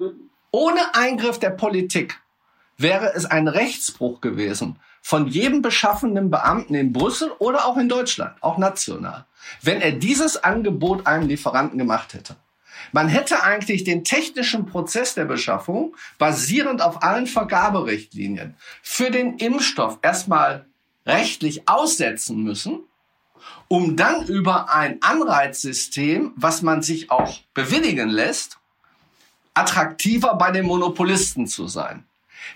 ohne 0.51 0.95
Eingriff 0.95 1.39
der 1.39 1.51
Politik 1.51 2.21
wäre 2.77 3.13
es 3.15 3.25
ein 3.25 3.49
Rechtsbruch 3.49 4.21
gewesen 4.21 4.77
von 5.03 5.27
jedem 5.27 5.63
beschaffenden 5.63 6.31
Beamten 6.31 6.75
in 6.75 6.93
Brüssel 6.93 7.31
oder 7.39 7.67
auch 7.67 7.77
in 7.77 7.89
Deutschland, 7.89 8.43
auch 8.43 8.59
national, 8.59 9.25
wenn 9.63 9.81
er 9.81 9.93
dieses 9.93 10.43
Angebot 10.43 11.07
einem 11.07 11.29
Lieferanten 11.29 11.79
gemacht 11.79 12.15
hätte. 12.15 12.37
Man 12.93 13.09
hätte 13.09 13.43
eigentlich 13.43 13.85
den 13.85 14.05
technischen 14.05 14.67
Prozess 14.67 15.15
der 15.15 15.25
Beschaffung 15.25 15.97
basierend 16.19 16.81
auf 16.81 17.03
allen 17.03 17.27
Vergaberichtlinien 17.27 18.57
für 18.83 19.11
den 19.11 19.37
Impfstoff 19.39 19.99
erstmal 20.03 20.67
rechtlich 21.07 21.69
aussetzen 21.69 22.43
müssen, 22.43 22.81
um 23.69 23.97
dann 23.97 24.27
über 24.27 24.73
ein 24.73 25.03
Anreizsystem, 25.03 26.33
was 26.37 26.63
man 26.63 26.83
sich 26.83 27.11
auch 27.11 27.39
bewilligen 27.55 28.09
lässt, 28.09 28.59
attraktiver 29.55 30.35
bei 30.35 30.51
den 30.51 30.67
Monopolisten 30.67 31.47
zu 31.47 31.67
sein. 31.67 32.05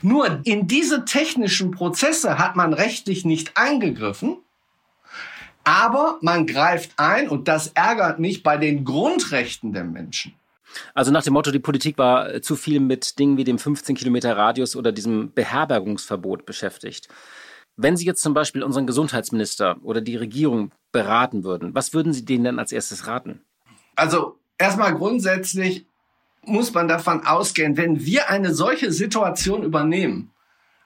Nur 0.01 0.41
in 0.45 0.67
diese 0.67 1.05
technischen 1.05 1.71
Prozesse 1.71 2.39
hat 2.39 2.57
man 2.57 2.73
rechtlich 2.73 3.25
nicht 3.25 3.57
eingegriffen, 3.57 4.39
aber 5.65 6.19
man 6.23 6.47
greift 6.47 6.93
ein 6.97 7.29
und 7.29 7.49
das 7.49 7.69
ärgert 7.69 8.19
mich 8.19 8.43
bei 8.43 8.57
den 8.57 8.85
Grundrechten 8.85 9.73
der 9.73 9.85
Menschen. 9.85 10.35
Also 10.95 11.11
nach 11.11 11.23
dem 11.23 11.35
Motto, 11.35 11.51
die 11.51 11.59
Politik 11.59 11.99
war 11.99 12.41
zu 12.43 12.57
viel 12.57 12.81
mit 12.81 13.19
Dingen 13.19 13.37
wie 13.37 13.45
dem 13.45 13.59
15 13.59 13.95
Kilometer 13.95 14.37
Radius 14.37 14.75
oder 14.75 14.91
diesem 14.91 15.33
Beherbergungsverbot 15.33 16.47
beschäftigt. 16.47 17.09
Wenn 17.77 17.97
Sie 17.97 18.05
jetzt 18.05 18.23
zum 18.23 18.35
Beispiel 18.35 18.63
unseren 18.63 18.87
Gesundheitsminister 18.87 19.77
oder 19.83 20.01
die 20.01 20.17
Regierung 20.17 20.73
beraten 20.93 21.45
würden, 21.45 21.75
was 21.75 21.95
würden 21.95 22.13
Sie 22.13 22.25
denen 22.25 22.45
denn 22.45 22.59
als 22.59 22.73
erstes 22.73 23.07
raten? 23.07 23.41
Also 23.97 24.39
erstmal 24.59 24.95
grundsätzlich 24.95 25.87
muss 26.45 26.75
man 26.75 26.89
davon 26.89 27.25
ausgehen, 27.25 27.77
wenn 27.77 28.05
wir 28.05 28.31
eine 28.31 28.55
solche 28.55 28.93
Situation 28.93 29.63
übernehmen, 29.63 30.33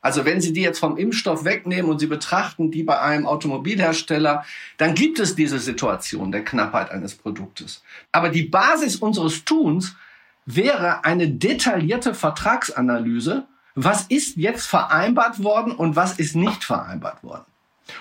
also 0.07 0.25
wenn 0.25 0.40
Sie 0.40 0.53
die 0.53 0.62
jetzt 0.62 0.79
vom 0.79 0.97
Impfstoff 0.97 1.45
wegnehmen 1.45 1.90
und 1.90 1.99
Sie 1.99 2.07
betrachten 2.07 2.71
die 2.71 2.85
bei 2.85 3.01
einem 3.01 3.27
Automobilhersteller, 3.27 4.45
dann 4.77 4.95
gibt 4.95 5.19
es 5.19 5.35
diese 5.35 5.59
Situation 5.59 6.31
der 6.31 6.45
Knappheit 6.45 6.92
eines 6.92 7.16
Produktes. 7.16 7.83
Aber 8.12 8.29
die 8.29 8.45
Basis 8.45 8.95
unseres 8.95 9.45
Tuns 9.45 9.97
wäre 10.45 11.05
eine 11.05 11.29
detaillierte 11.29 12.14
Vertragsanalyse. 12.14 13.47
Was 13.75 14.03
ist 14.03 14.37
jetzt 14.37 14.66
vereinbart 14.66 15.42
worden 15.42 15.73
und 15.73 15.97
was 15.97 16.21
ist 16.21 16.37
nicht 16.37 16.62
vereinbart 16.62 17.25
worden? 17.25 17.47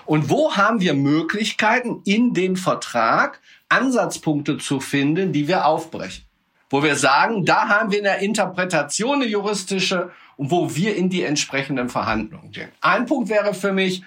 Und 0.05 0.29
wo 0.29 0.55
haben 0.55 0.81
wir 0.81 0.93
Möglichkeiten 0.93 2.01
in 2.05 2.35
dem 2.35 2.55
Vertrag 2.55 3.39
Ansatzpunkte 3.69 4.59
zu 4.59 4.79
finden, 4.79 5.33
die 5.33 5.47
wir 5.47 5.65
aufbrechen? 5.65 6.23
Wo 6.69 6.83
wir 6.83 6.95
sagen, 6.95 7.45
da 7.45 7.67
haben 7.67 7.91
wir 7.91 7.99
eine 7.99 8.23
Interpretation, 8.23 9.15
eine 9.21 9.25
juristische, 9.25 10.11
und 10.37 10.51
wo 10.51 10.75
wir 10.75 10.95
in 10.95 11.09
die 11.09 11.23
entsprechenden 11.23 11.89
Verhandlungen 11.89 12.51
gehen. 12.51 12.69
Ein 12.81 13.05
Punkt 13.05 13.29
wäre 13.29 13.53
für 13.53 13.71
mich, 13.71 14.03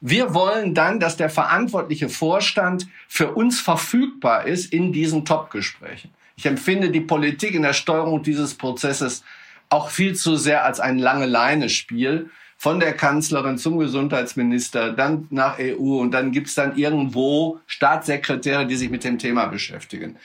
wir 0.00 0.34
wollen 0.34 0.74
dann, 0.74 1.00
dass 1.00 1.16
der 1.16 1.30
verantwortliche 1.30 2.08
Vorstand 2.08 2.86
für 3.08 3.32
uns 3.32 3.60
verfügbar 3.60 4.46
ist 4.46 4.72
in 4.72 4.92
diesen 4.92 5.24
Top-Gesprächen. 5.24 6.10
Ich 6.36 6.46
empfinde 6.46 6.90
die 6.90 7.00
Politik 7.00 7.54
in 7.54 7.62
der 7.62 7.72
Steuerung 7.72 8.22
dieses 8.22 8.54
Prozesses 8.54 9.24
auch 9.70 9.88
viel 9.88 10.14
zu 10.14 10.36
sehr 10.36 10.64
als 10.64 10.78
ein 10.78 10.98
lange 10.98 11.26
Leine-Spiel 11.26 12.30
von 12.56 12.80
der 12.80 12.92
Kanzlerin 12.92 13.58
zum 13.58 13.78
Gesundheitsminister, 13.78 14.92
dann 14.92 15.26
nach 15.30 15.58
EU 15.58 16.00
und 16.00 16.12
dann 16.12 16.32
gibt's 16.32 16.54
dann 16.54 16.76
irgendwo 16.76 17.60
Staatssekretäre, 17.66 18.66
die 18.66 18.76
sich 18.76 18.90
mit 18.90 19.04
dem 19.04 19.18
Thema 19.18 19.46
beschäftigen 19.46 20.16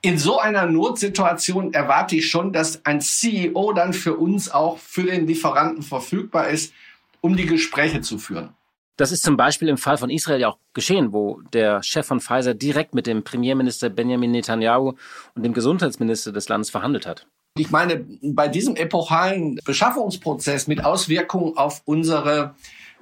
in 0.00 0.18
so 0.18 0.38
einer 0.38 0.66
Notsituation 0.66 1.74
erwarte 1.74 2.16
ich 2.16 2.30
schon, 2.30 2.52
dass 2.52 2.84
ein 2.84 3.00
CEO 3.00 3.72
dann 3.72 3.92
für 3.92 4.16
uns 4.16 4.50
auch 4.50 4.78
für 4.78 5.04
den 5.04 5.26
Lieferanten 5.26 5.82
verfügbar 5.82 6.48
ist, 6.48 6.72
um 7.20 7.36
die 7.36 7.46
Gespräche 7.46 8.00
zu 8.00 8.18
führen. 8.18 8.50
Das 8.96 9.12
ist 9.12 9.22
zum 9.22 9.36
Beispiel 9.36 9.68
im 9.68 9.78
Fall 9.78 9.96
von 9.96 10.10
Israel 10.10 10.40
ja 10.40 10.48
auch 10.48 10.58
geschehen, 10.74 11.12
wo 11.12 11.40
der 11.52 11.82
Chef 11.82 12.06
von 12.06 12.20
Pfizer 12.20 12.54
direkt 12.54 12.94
mit 12.94 13.06
dem 13.06 13.22
Premierminister 13.22 13.90
Benjamin 13.90 14.32
Netanyahu 14.32 14.94
und 15.34 15.42
dem 15.42 15.52
Gesundheitsminister 15.52 16.32
des 16.32 16.48
Landes 16.48 16.70
verhandelt 16.70 17.06
hat. 17.06 17.26
Ich 17.56 17.70
meine, 17.70 18.04
bei 18.22 18.48
diesem 18.48 18.76
epochalen 18.76 19.60
Beschaffungsprozess 19.64 20.66
mit 20.66 20.84
Auswirkungen 20.84 21.56
auf 21.56 21.82
unsere 21.84 22.54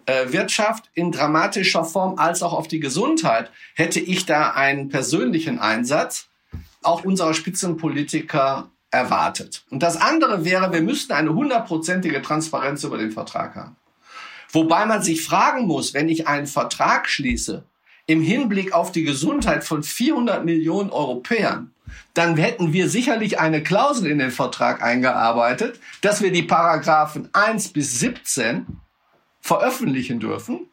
äh, 0.06 0.32
Wirtschaft 0.32 0.90
in 0.94 1.12
dramatischer 1.12 1.84
Form 1.84 2.18
als 2.18 2.42
auch 2.42 2.52
auf 2.52 2.68
die 2.68 2.80
Gesundheit 2.80 3.50
hätte 3.74 4.00
ich 4.00 4.26
da 4.26 4.50
einen 4.50 4.88
persönlichen 4.88 5.58
Einsatz 5.58 6.28
auch 6.86 7.04
unserer 7.04 7.34
Spitzenpolitiker 7.34 8.70
erwartet. 8.90 9.64
Und 9.70 9.82
das 9.82 10.00
andere 10.00 10.44
wäre, 10.44 10.72
wir 10.72 10.82
müssten 10.82 11.12
eine 11.12 11.34
hundertprozentige 11.34 12.22
Transparenz 12.22 12.84
über 12.84 12.98
den 12.98 13.12
Vertrag 13.12 13.54
haben. 13.54 13.76
Wobei 14.52 14.86
man 14.86 15.02
sich 15.02 15.24
fragen 15.24 15.66
muss, 15.66 15.92
wenn 15.92 16.08
ich 16.08 16.28
einen 16.28 16.46
Vertrag 16.46 17.08
schließe, 17.08 17.64
im 18.06 18.22
Hinblick 18.22 18.72
auf 18.72 18.92
die 18.92 19.02
Gesundheit 19.02 19.64
von 19.64 19.82
400 19.82 20.44
Millionen 20.44 20.90
Europäern, 20.90 21.72
dann 22.14 22.36
hätten 22.36 22.72
wir 22.72 22.88
sicherlich 22.88 23.38
eine 23.38 23.62
Klausel 23.62 24.10
in 24.10 24.18
den 24.18 24.30
Vertrag 24.30 24.82
eingearbeitet, 24.82 25.80
dass 26.00 26.22
wir 26.22 26.32
die 26.32 26.42
Paragraphen 26.42 27.28
1 27.32 27.68
bis 27.68 27.98
17 28.00 28.66
veröffentlichen 29.40 30.20
dürfen 30.20 30.68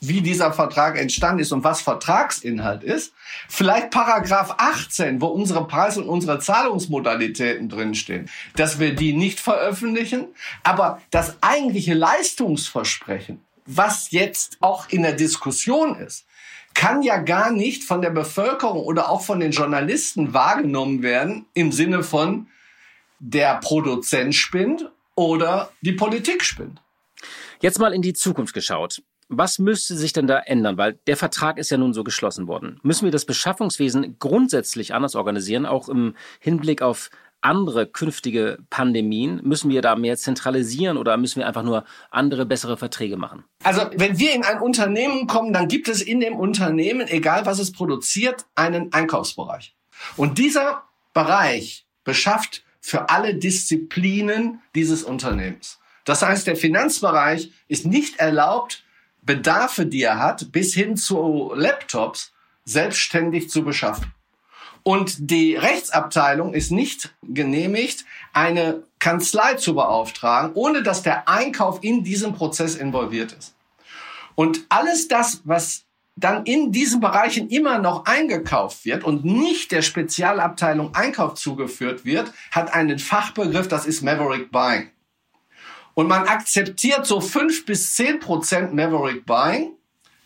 wie 0.00 0.20
dieser 0.20 0.52
Vertrag 0.52 0.98
entstanden 0.98 1.40
ist 1.40 1.52
und 1.52 1.64
was 1.64 1.80
Vertragsinhalt 1.80 2.84
ist. 2.84 3.12
Vielleicht 3.48 3.90
Paragraph 3.90 4.54
18, 4.58 5.20
wo 5.20 5.26
unsere 5.26 5.66
Preis- 5.66 5.96
und 5.96 6.08
unsere 6.08 6.38
Zahlungsmodalitäten 6.38 7.68
drinstehen, 7.68 8.28
dass 8.56 8.78
wir 8.78 8.94
die 8.94 9.12
nicht 9.12 9.40
veröffentlichen. 9.40 10.26
Aber 10.62 11.00
das 11.10 11.36
eigentliche 11.40 11.94
Leistungsversprechen, 11.94 13.40
was 13.64 14.10
jetzt 14.10 14.58
auch 14.60 14.88
in 14.90 15.02
der 15.02 15.14
Diskussion 15.14 15.96
ist, 15.96 16.26
kann 16.74 17.02
ja 17.02 17.16
gar 17.16 17.50
nicht 17.50 17.84
von 17.84 18.02
der 18.02 18.10
Bevölkerung 18.10 18.82
oder 18.82 19.08
auch 19.08 19.22
von 19.22 19.40
den 19.40 19.50
Journalisten 19.50 20.34
wahrgenommen 20.34 21.02
werden 21.02 21.46
im 21.54 21.72
Sinne 21.72 22.02
von 22.02 22.48
der 23.18 23.60
Produzent 23.60 24.34
spinnt 24.34 24.90
oder 25.14 25.72
die 25.80 25.92
Politik 25.92 26.44
spinnt. 26.44 26.82
Jetzt 27.60 27.78
mal 27.78 27.94
in 27.94 28.02
die 28.02 28.12
Zukunft 28.12 28.52
geschaut. 28.52 29.02
Was 29.28 29.58
müsste 29.58 29.96
sich 29.96 30.12
denn 30.12 30.26
da 30.26 30.38
ändern? 30.38 30.78
Weil 30.78 30.98
der 31.06 31.16
Vertrag 31.16 31.58
ist 31.58 31.70
ja 31.70 31.76
nun 31.76 31.92
so 31.92 32.04
geschlossen 32.04 32.46
worden. 32.46 32.78
Müssen 32.82 33.04
wir 33.04 33.12
das 33.12 33.24
Beschaffungswesen 33.24 34.18
grundsätzlich 34.18 34.94
anders 34.94 35.16
organisieren, 35.16 35.66
auch 35.66 35.88
im 35.88 36.14
Hinblick 36.38 36.80
auf 36.80 37.10
andere 37.40 37.86
künftige 37.86 38.58
Pandemien? 38.70 39.40
Müssen 39.42 39.70
wir 39.70 39.82
da 39.82 39.96
mehr 39.96 40.16
zentralisieren 40.16 40.96
oder 40.96 41.16
müssen 41.16 41.40
wir 41.40 41.46
einfach 41.46 41.62
nur 41.62 41.84
andere, 42.10 42.46
bessere 42.46 42.76
Verträge 42.76 43.16
machen? 43.16 43.44
Also, 43.64 43.82
wenn 43.96 44.18
wir 44.18 44.34
in 44.34 44.44
ein 44.44 44.60
Unternehmen 44.60 45.26
kommen, 45.26 45.52
dann 45.52 45.68
gibt 45.68 45.88
es 45.88 46.02
in 46.02 46.20
dem 46.20 46.36
Unternehmen, 46.36 47.08
egal 47.08 47.46
was 47.46 47.58
es 47.58 47.72
produziert, 47.72 48.46
einen 48.54 48.92
Einkaufsbereich. 48.92 49.74
Und 50.16 50.38
dieser 50.38 50.84
Bereich 51.14 51.86
beschafft 52.04 52.64
für 52.80 53.10
alle 53.10 53.34
Disziplinen 53.34 54.60
dieses 54.74 55.02
Unternehmens. 55.02 55.80
Das 56.04 56.22
heißt, 56.22 56.46
der 56.46 56.54
Finanzbereich 56.54 57.50
ist 57.66 57.84
nicht 57.84 58.20
erlaubt, 58.20 58.84
Bedarfe, 59.26 59.86
die 59.86 60.02
er 60.02 60.18
hat, 60.18 60.52
bis 60.52 60.72
hin 60.72 60.96
zu 60.96 61.52
Laptops 61.54 62.32
selbstständig 62.64 63.50
zu 63.50 63.64
beschaffen. 63.64 64.12
Und 64.82 65.30
die 65.30 65.56
Rechtsabteilung 65.56 66.54
ist 66.54 66.70
nicht 66.70 67.12
genehmigt, 67.22 68.04
eine 68.32 68.84
Kanzlei 69.00 69.54
zu 69.54 69.74
beauftragen, 69.74 70.52
ohne 70.54 70.84
dass 70.84 71.02
der 71.02 71.28
Einkauf 71.28 71.82
in 71.82 72.04
diesem 72.04 72.34
Prozess 72.34 72.76
involviert 72.76 73.32
ist. 73.32 73.56
Und 74.36 74.60
alles 74.68 75.08
das, 75.08 75.40
was 75.44 75.86
dann 76.14 76.44
in 76.44 76.72
diesen 76.72 77.00
Bereichen 77.00 77.48
immer 77.48 77.78
noch 77.78 78.06
eingekauft 78.06 78.84
wird 78.84 79.04
und 79.04 79.24
nicht 79.24 79.72
der 79.72 79.82
Spezialabteilung 79.82 80.94
Einkauf 80.94 81.34
zugeführt 81.34 82.04
wird, 82.04 82.32
hat 82.52 82.72
einen 82.72 82.98
Fachbegriff, 82.98 83.68
das 83.68 83.86
ist 83.86 84.02
Maverick 84.02 84.50
Buying. 84.50 84.90
Und 85.96 86.08
man 86.08 86.28
akzeptiert 86.28 87.06
so 87.06 87.22
fünf 87.22 87.64
bis 87.64 87.94
zehn 87.94 88.20
Prozent 88.20 88.74
Maverick 88.74 89.24
Buying 89.24 89.72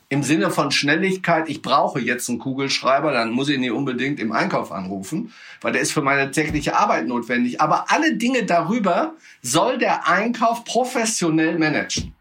im 0.08 0.24
Sinne 0.24 0.50
von 0.50 0.72
Schnelligkeit. 0.72 1.48
Ich 1.48 1.62
brauche 1.62 2.00
jetzt 2.00 2.28
einen 2.28 2.40
Kugelschreiber, 2.40 3.12
dann 3.12 3.30
muss 3.30 3.48
ich 3.48 3.54
ihn 3.54 3.60
nicht 3.60 3.70
unbedingt 3.70 4.18
im 4.18 4.32
Einkauf 4.32 4.72
anrufen, 4.72 5.32
weil 5.60 5.72
der 5.72 5.80
ist 5.80 5.92
für 5.92 6.02
meine 6.02 6.32
tägliche 6.32 6.76
Arbeit 6.76 7.06
notwendig. 7.06 7.60
Aber 7.60 7.88
alle 7.88 8.16
Dinge 8.16 8.44
darüber 8.44 9.14
soll 9.42 9.78
der 9.78 10.08
Einkauf 10.08 10.64
professionell 10.64 11.56
managen. 11.56 12.16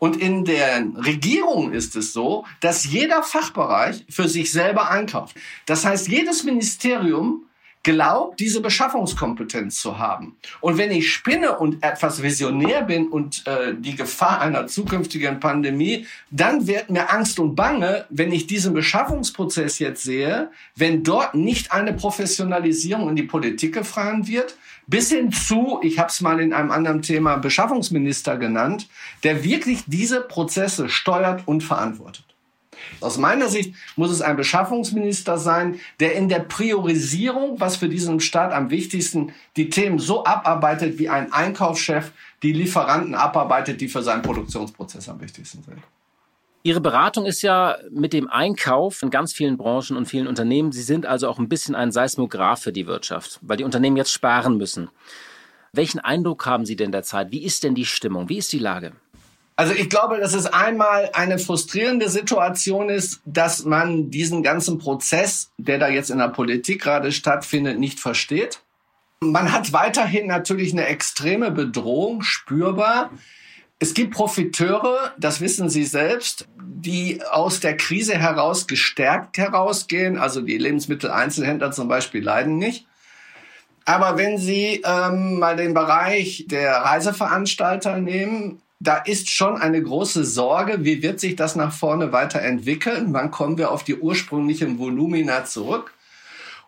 Und 0.00 0.16
in 0.16 0.44
der 0.44 0.84
Regierung 0.96 1.70
ist 1.70 1.94
es 1.94 2.12
so, 2.12 2.44
dass 2.58 2.84
jeder 2.84 3.22
Fachbereich 3.22 4.04
für 4.10 4.28
sich 4.28 4.50
selber 4.50 4.90
einkauft. 4.90 5.36
Das 5.66 5.84
heißt, 5.84 6.08
jedes 6.08 6.42
Ministerium 6.42 7.44
glaubt, 7.82 8.38
diese 8.38 8.60
Beschaffungskompetenz 8.60 9.80
zu 9.80 9.98
haben. 9.98 10.36
Und 10.60 10.78
wenn 10.78 10.92
ich 10.92 11.12
spinne 11.12 11.58
und 11.58 11.82
etwas 11.82 12.22
visionär 12.22 12.82
bin 12.82 13.08
und 13.08 13.44
äh, 13.46 13.74
die 13.76 13.96
Gefahr 13.96 14.40
einer 14.40 14.68
zukünftigen 14.68 15.40
Pandemie, 15.40 16.06
dann 16.30 16.66
wird 16.66 16.90
mir 16.90 17.12
Angst 17.12 17.40
und 17.40 17.56
Bange, 17.56 18.06
wenn 18.08 18.30
ich 18.30 18.46
diesen 18.46 18.72
Beschaffungsprozess 18.72 19.80
jetzt 19.80 20.04
sehe, 20.04 20.50
wenn 20.76 21.02
dort 21.02 21.34
nicht 21.34 21.72
eine 21.72 21.92
Professionalisierung 21.92 23.08
in 23.08 23.16
die 23.16 23.24
Politik 23.24 23.74
gefahren 23.74 24.28
wird, 24.28 24.56
bis 24.86 25.10
hin 25.10 25.32
zu, 25.32 25.80
ich 25.82 25.98
habe 25.98 26.08
es 26.08 26.20
mal 26.20 26.40
in 26.40 26.52
einem 26.52 26.70
anderen 26.70 27.02
Thema 27.02 27.36
Beschaffungsminister 27.36 28.36
genannt, 28.36 28.88
der 29.24 29.42
wirklich 29.42 29.84
diese 29.86 30.20
Prozesse 30.20 30.88
steuert 30.88 31.42
und 31.46 31.62
verantwortet. 31.62 32.31
Aus 33.00 33.18
meiner 33.18 33.48
Sicht 33.48 33.74
muss 33.96 34.10
es 34.10 34.22
ein 34.22 34.36
Beschaffungsminister 34.36 35.38
sein, 35.38 35.80
der 36.00 36.14
in 36.14 36.28
der 36.28 36.40
Priorisierung, 36.40 37.60
was 37.60 37.76
für 37.76 37.88
diesen 37.88 38.20
Staat 38.20 38.52
am 38.52 38.70
wichtigsten, 38.70 39.32
die 39.56 39.70
Themen 39.70 39.98
so 39.98 40.24
abarbeitet, 40.24 40.98
wie 40.98 41.08
ein 41.08 41.32
Einkaufschef 41.32 42.12
die 42.42 42.52
Lieferanten 42.52 43.14
abarbeitet, 43.14 43.80
die 43.80 43.88
für 43.88 44.02
seinen 44.02 44.22
Produktionsprozess 44.22 45.08
am 45.08 45.20
wichtigsten 45.20 45.62
sind. 45.62 45.78
Ihre 46.64 46.80
Beratung 46.80 47.26
ist 47.26 47.42
ja 47.42 47.76
mit 47.90 48.12
dem 48.12 48.30
Einkauf 48.30 49.02
in 49.02 49.10
ganz 49.10 49.32
vielen 49.32 49.56
Branchen 49.56 49.96
und 49.96 50.06
vielen 50.06 50.28
Unternehmen. 50.28 50.70
Sie 50.70 50.82
sind 50.82 51.06
also 51.06 51.28
auch 51.28 51.40
ein 51.40 51.48
bisschen 51.48 51.74
ein 51.74 51.90
Seismograph 51.90 52.62
für 52.62 52.72
die 52.72 52.86
Wirtschaft, 52.86 53.40
weil 53.42 53.56
die 53.56 53.64
Unternehmen 53.64 53.96
jetzt 53.96 54.12
sparen 54.12 54.58
müssen. 54.58 54.88
Welchen 55.72 55.98
Eindruck 55.98 56.46
haben 56.46 56.64
Sie 56.64 56.76
denn 56.76 56.92
derzeit? 56.92 57.32
Wie 57.32 57.42
ist 57.42 57.64
denn 57.64 57.74
die 57.74 57.86
Stimmung? 57.86 58.28
Wie 58.28 58.38
ist 58.38 58.52
die 58.52 58.60
Lage? 58.60 58.92
Also 59.56 59.74
ich 59.74 59.90
glaube, 59.90 60.18
dass 60.18 60.34
es 60.34 60.46
einmal 60.46 61.10
eine 61.12 61.38
frustrierende 61.38 62.08
Situation 62.08 62.88
ist, 62.88 63.20
dass 63.24 63.64
man 63.64 64.10
diesen 64.10 64.42
ganzen 64.42 64.78
Prozess, 64.78 65.50
der 65.58 65.78
da 65.78 65.88
jetzt 65.88 66.10
in 66.10 66.18
der 66.18 66.28
Politik 66.28 66.82
gerade 66.82 67.12
stattfindet, 67.12 67.78
nicht 67.78 68.00
versteht. 68.00 68.60
Man 69.20 69.52
hat 69.52 69.72
weiterhin 69.72 70.26
natürlich 70.26 70.72
eine 70.72 70.86
extreme 70.86 71.50
Bedrohung 71.50 72.22
spürbar. 72.22 73.10
Es 73.78 73.94
gibt 73.94 74.14
Profiteure, 74.14 75.12
das 75.18 75.40
wissen 75.40 75.68
Sie 75.68 75.84
selbst, 75.84 76.48
die 76.60 77.20
aus 77.30 77.60
der 77.60 77.76
Krise 77.76 78.16
heraus 78.16 78.66
gestärkt 78.66 79.38
herausgehen. 79.38 80.18
Also 80.18 80.40
die 80.40 80.58
Lebensmitteleinzelhändler 80.58 81.72
zum 81.72 81.88
Beispiel 81.88 82.22
leiden 82.22 82.58
nicht. 82.58 82.86
Aber 83.84 84.16
wenn 84.16 84.38
Sie 84.38 84.82
ähm, 84.84 85.38
mal 85.38 85.56
den 85.56 85.74
Bereich 85.74 86.46
der 86.48 86.72
Reiseveranstalter 86.76 87.98
nehmen, 87.98 88.62
da 88.82 88.96
ist 88.96 89.30
schon 89.30 89.56
eine 89.56 89.80
große 89.80 90.24
Sorge, 90.24 90.84
wie 90.84 91.02
wird 91.02 91.20
sich 91.20 91.36
das 91.36 91.54
nach 91.54 91.72
vorne 91.72 92.12
weiterentwickeln? 92.12 93.12
Wann 93.12 93.30
kommen 93.30 93.56
wir 93.56 93.70
auf 93.70 93.84
die 93.84 93.96
ursprünglichen 93.96 94.78
Volumina 94.78 95.44
zurück? 95.44 95.94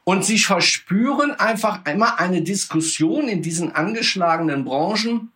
Und 0.05 0.25
sie 0.25 0.39
verspüren 0.39 1.33
einfach 1.33 1.81
immer 1.87 2.21
eine 2.21 2.43
Diskussion 2.43 3.27
in 3.27 3.43
diesen 3.43 3.75
angeschlagenen 3.75 4.65
Branchen, 4.65 5.33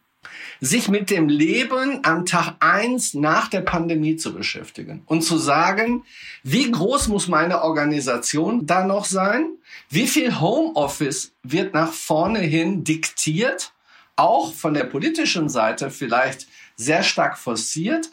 sich 0.60 0.88
mit 0.88 1.10
dem 1.10 1.28
Leben 1.28 2.00
am 2.04 2.26
Tag 2.26 2.54
eins 2.60 3.14
nach 3.14 3.48
der 3.48 3.62
Pandemie 3.62 4.16
zu 4.16 4.32
beschäftigen 4.32 5.02
und 5.06 5.22
zu 5.22 5.36
sagen, 5.36 6.04
wie 6.44 6.70
groß 6.70 7.08
muss 7.08 7.26
meine 7.26 7.62
Organisation 7.62 8.66
da 8.66 8.84
noch 8.84 9.04
sein? 9.04 9.48
Wie 9.88 10.06
viel 10.06 10.40
Homeoffice 10.40 11.32
wird 11.42 11.74
nach 11.74 11.92
vorne 11.92 12.40
hin 12.40 12.84
diktiert? 12.84 13.72
Auch 14.16 14.52
von 14.52 14.74
der 14.74 14.84
politischen 14.84 15.48
Seite 15.48 15.90
vielleicht 15.90 16.48
sehr 16.78 17.02
stark 17.02 17.36
forciert. 17.36 18.08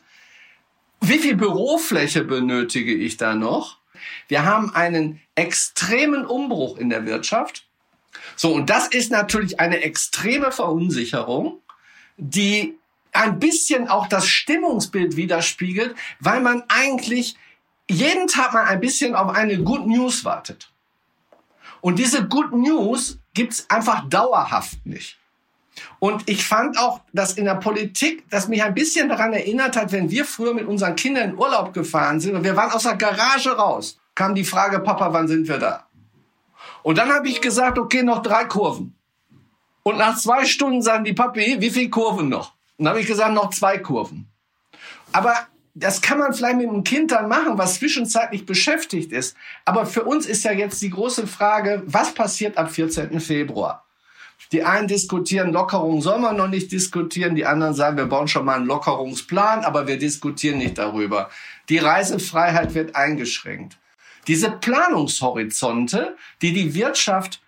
Wie 0.99 1.19
viel 1.19 1.35
Bürofläche 1.35 2.25
benötige 2.25 2.93
ich 2.93 3.15
da 3.15 3.35
noch? 3.35 3.77
Wir 4.27 4.43
haben 4.43 4.73
einen 4.73 5.21
extremen 5.35 6.25
Umbruch 6.25 6.77
in 6.77 6.89
der 6.89 7.05
Wirtschaft. 7.05 7.65
So, 8.35 8.53
und 8.53 8.69
das 8.69 8.87
ist 8.87 9.11
natürlich 9.11 9.59
eine 9.59 9.81
extreme 9.81 10.51
Verunsicherung, 10.51 11.61
die 12.17 12.77
ein 13.13 13.39
bisschen 13.39 13.87
auch 13.87 14.07
das 14.07 14.27
Stimmungsbild 14.27 15.15
widerspiegelt, 15.15 15.95
weil 16.19 16.41
man 16.41 16.63
eigentlich 16.67 17.35
jeden 17.89 18.27
Tag 18.27 18.53
mal 18.53 18.65
ein 18.65 18.81
bisschen 18.81 19.15
auf 19.15 19.33
eine 19.33 19.57
Good 19.59 19.87
News 19.87 20.25
wartet. 20.25 20.71
Und 21.81 21.99
diese 21.99 22.27
Good 22.27 22.51
News 22.51 23.19
gibt's 23.33 23.69
einfach 23.69 24.09
dauerhaft 24.09 24.85
nicht. 24.85 25.17
Und 25.99 26.29
ich 26.29 26.45
fand 26.45 26.77
auch, 26.77 27.01
dass 27.13 27.33
in 27.33 27.45
der 27.45 27.55
Politik, 27.55 28.29
das 28.29 28.47
mich 28.47 28.63
ein 28.63 28.73
bisschen 28.73 29.09
daran 29.09 29.33
erinnert 29.33 29.75
hat, 29.75 29.91
wenn 29.91 30.09
wir 30.09 30.25
früher 30.25 30.53
mit 30.53 30.67
unseren 30.67 30.95
Kindern 30.95 31.31
in 31.31 31.37
Urlaub 31.37 31.73
gefahren 31.73 32.19
sind 32.19 32.35
und 32.35 32.43
wir 32.43 32.55
waren 32.55 32.71
aus 32.71 32.83
der 32.83 32.95
Garage 32.95 33.51
raus, 33.51 33.99
kam 34.13 34.35
die 34.35 34.45
Frage, 34.45 34.79
Papa, 34.79 35.11
wann 35.11 35.27
sind 35.27 35.47
wir 35.47 35.57
da? 35.57 35.87
Und 36.83 36.97
dann 36.97 37.11
habe 37.11 37.27
ich 37.27 37.41
gesagt, 37.41 37.77
okay, 37.77 38.03
noch 38.03 38.21
drei 38.21 38.45
Kurven. 38.45 38.95
Und 39.83 39.97
nach 39.97 40.17
zwei 40.17 40.45
Stunden 40.45 40.81
sagen 40.81 41.03
die 41.03 41.13
Papi, 41.13 41.57
wie 41.59 41.69
viele 41.69 41.89
Kurven 41.89 42.29
noch? 42.29 42.53
Und 42.77 42.85
dann 42.85 42.89
habe 42.89 43.01
ich 43.01 43.07
gesagt, 43.07 43.33
noch 43.33 43.51
zwei 43.51 43.77
Kurven. 43.77 44.27
Aber 45.11 45.35
das 45.75 46.01
kann 46.01 46.17
man 46.17 46.33
vielleicht 46.33 46.57
mit 46.57 46.67
einem 46.67 46.83
Kind 46.83 47.11
dann 47.11 47.27
machen, 47.27 47.57
was 47.57 47.75
zwischenzeitlich 47.75 48.45
beschäftigt 48.45 49.11
ist. 49.11 49.35
Aber 49.65 49.85
für 49.85 50.03
uns 50.03 50.25
ist 50.25 50.43
ja 50.43 50.51
jetzt 50.51 50.81
die 50.81 50.89
große 50.89 51.27
Frage, 51.27 51.83
was 51.85 52.13
passiert 52.13 52.57
ab 52.57 52.71
14. 52.71 53.19
Februar? 53.19 53.84
Die 54.51 54.63
einen 54.63 54.87
diskutieren, 54.87 55.51
Lockerung 55.51 56.01
soll 56.01 56.19
man 56.19 56.37
noch 56.37 56.47
nicht 56.47 56.71
diskutieren. 56.71 57.35
Die 57.35 57.45
anderen 57.45 57.73
sagen, 57.73 57.97
wir 57.97 58.05
bauen 58.05 58.27
schon 58.27 58.45
mal 58.45 58.55
einen 58.55 58.67
Lockerungsplan, 58.67 59.65
aber 59.65 59.87
wir 59.87 59.97
diskutieren 59.97 60.59
nicht 60.59 60.77
darüber. 60.77 61.29
Die 61.69 61.79
Reisefreiheit 61.79 62.73
wird 62.75 62.95
eingeschränkt. 62.95 63.77
Diese 64.27 64.51
Planungshorizonte, 64.51 66.15
die 66.41 66.53
die 66.53 66.73
Wirtschaft 66.73 67.41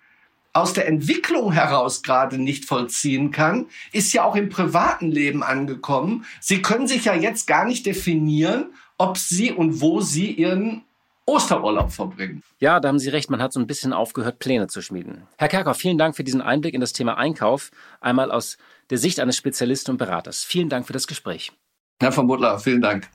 aus 0.52 0.72
der 0.72 0.88
Entwicklung 0.88 1.52
heraus 1.52 2.02
gerade 2.02 2.38
nicht 2.38 2.64
vollziehen 2.64 3.30
kann, 3.30 3.66
ist 3.92 4.12
ja 4.12 4.24
auch 4.24 4.34
im 4.34 4.48
privaten 4.48 5.10
Leben 5.10 5.42
angekommen. 5.42 6.24
Sie 6.40 6.62
können 6.62 6.88
sich 6.88 7.04
ja 7.04 7.14
jetzt 7.14 7.46
gar 7.46 7.64
nicht 7.64 7.86
definieren, 7.86 8.72
ob 8.96 9.18
Sie 9.18 9.52
und 9.52 9.80
wo 9.80 10.00
Sie 10.00 10.32
Ihren 10.32 10.82
Osterurlaub 11.28 11.92
verbringen. 11.92 12.42
Ja, 12.58 12.80
da 12.80 12.88
haben 12.88 12.98
Sie 12.98 13.10
recht, 13.10 13.28
man 13.28 13.42
hat 13.42 13.52
so 13.52 13.60
ein 13.60 13.66
bisschen 13.66 13.92
aufgehört, 13.92 14.38
Pläne 14.38 14.66
zu 14.66 14.80
schmieden. 14.80 15.28
Herr 15.36 15.48
Kerkhoff, 15.48 15.76
vielen 15.76 15.98
Dank 15.98 16.16
für 16.16 16.24
diesen 16.24 16.40
Einblick 16.40 16.72
in 16.72 16.80
das 16.80 16.94
Thema 16.94 17.18
Einkauf, 17.18 17.70
einmal 18.00 18.30
aus 18.30 18.56
der 18.88 18.96
Sicht 18.96 19.20
eines 19.20 19.36
Spezialisten 19.36 19.90
und 19.90 19.98
Beraters. 19.98 20.42
Vielen 20.42 20.70
Dank 20.70 20.86
für 20.86 20.94
das 20.94 21.06
Gespräch. 21.06 21.52
Herr 22.00 22.12
von 22.12 22.26
Butler, 22.26 22.58
vielen 22.58 22.80
Dank. 22.80 23.08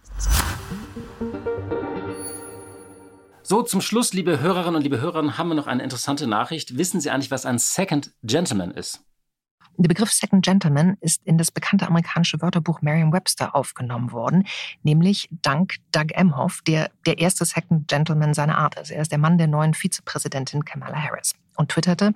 So, 3.41 3.63
zum 3.63 3.82
Schluss, 3.82 4.13
liebe 4.13 4.39
Hörerinnen 4.39 4.76
und 4.76 4.84
liebe 4.84 5.02
Hörer, 5.02 5.38
haben 5.38 5.49
wir 5.49 5.56
noch 5.56 5.67
eine 5.67 5.84
interessante 5.84 6.28
Nachricht. 6.28 6.78
Wissen 6.78 7.02
Sie 7.02 7.10
eigentlich, 7.10 7.32
was 7.32 7.47
ein 7.47 7.58
Second 7.58 8.12
Gentleman 8.21 8.71
ist? 8.71 9.04
Der 9.77 9.88
Begriff 9.88 10.12
Second 10.12 10.45
Gentleman 10.45 10.97
ist 11.01 11.21
in 11.25 11.38
das 11.38 11.51
bekannte 11.51 11.88
amerikanische 11.88 12.41
Wörterbuch 12.41 12.81
Merriam-Webster 12.81 13.55
aufgenommen 13.55 14.12
worden, 14.12 14.47
nämlich 14.83 15.29
dank 15.41 15.77
Doug 15.91 16.07
Emhoff, 16.13 16.62
der 16.67 16.91
der 17.05 17.17
erste 17.17 17.43
Second 17.43 17.88
Gentleman 17.88 18.33
seiner 18.33 18.57
Art 18.57 18.79
ist. 18.79 18.91
Er 18.91 19.01
ist 19.01 19.12
der 19.12 19.17
Mann 19.17 19.38
der 19.38 19.47
neuen 19.47 19.73
Vizepräsidentin 19.73 20.63
Kamala 20.63 21.01
Harris 21.01 21.33
und 21.55 21.69
twitterte, 21.69 22.13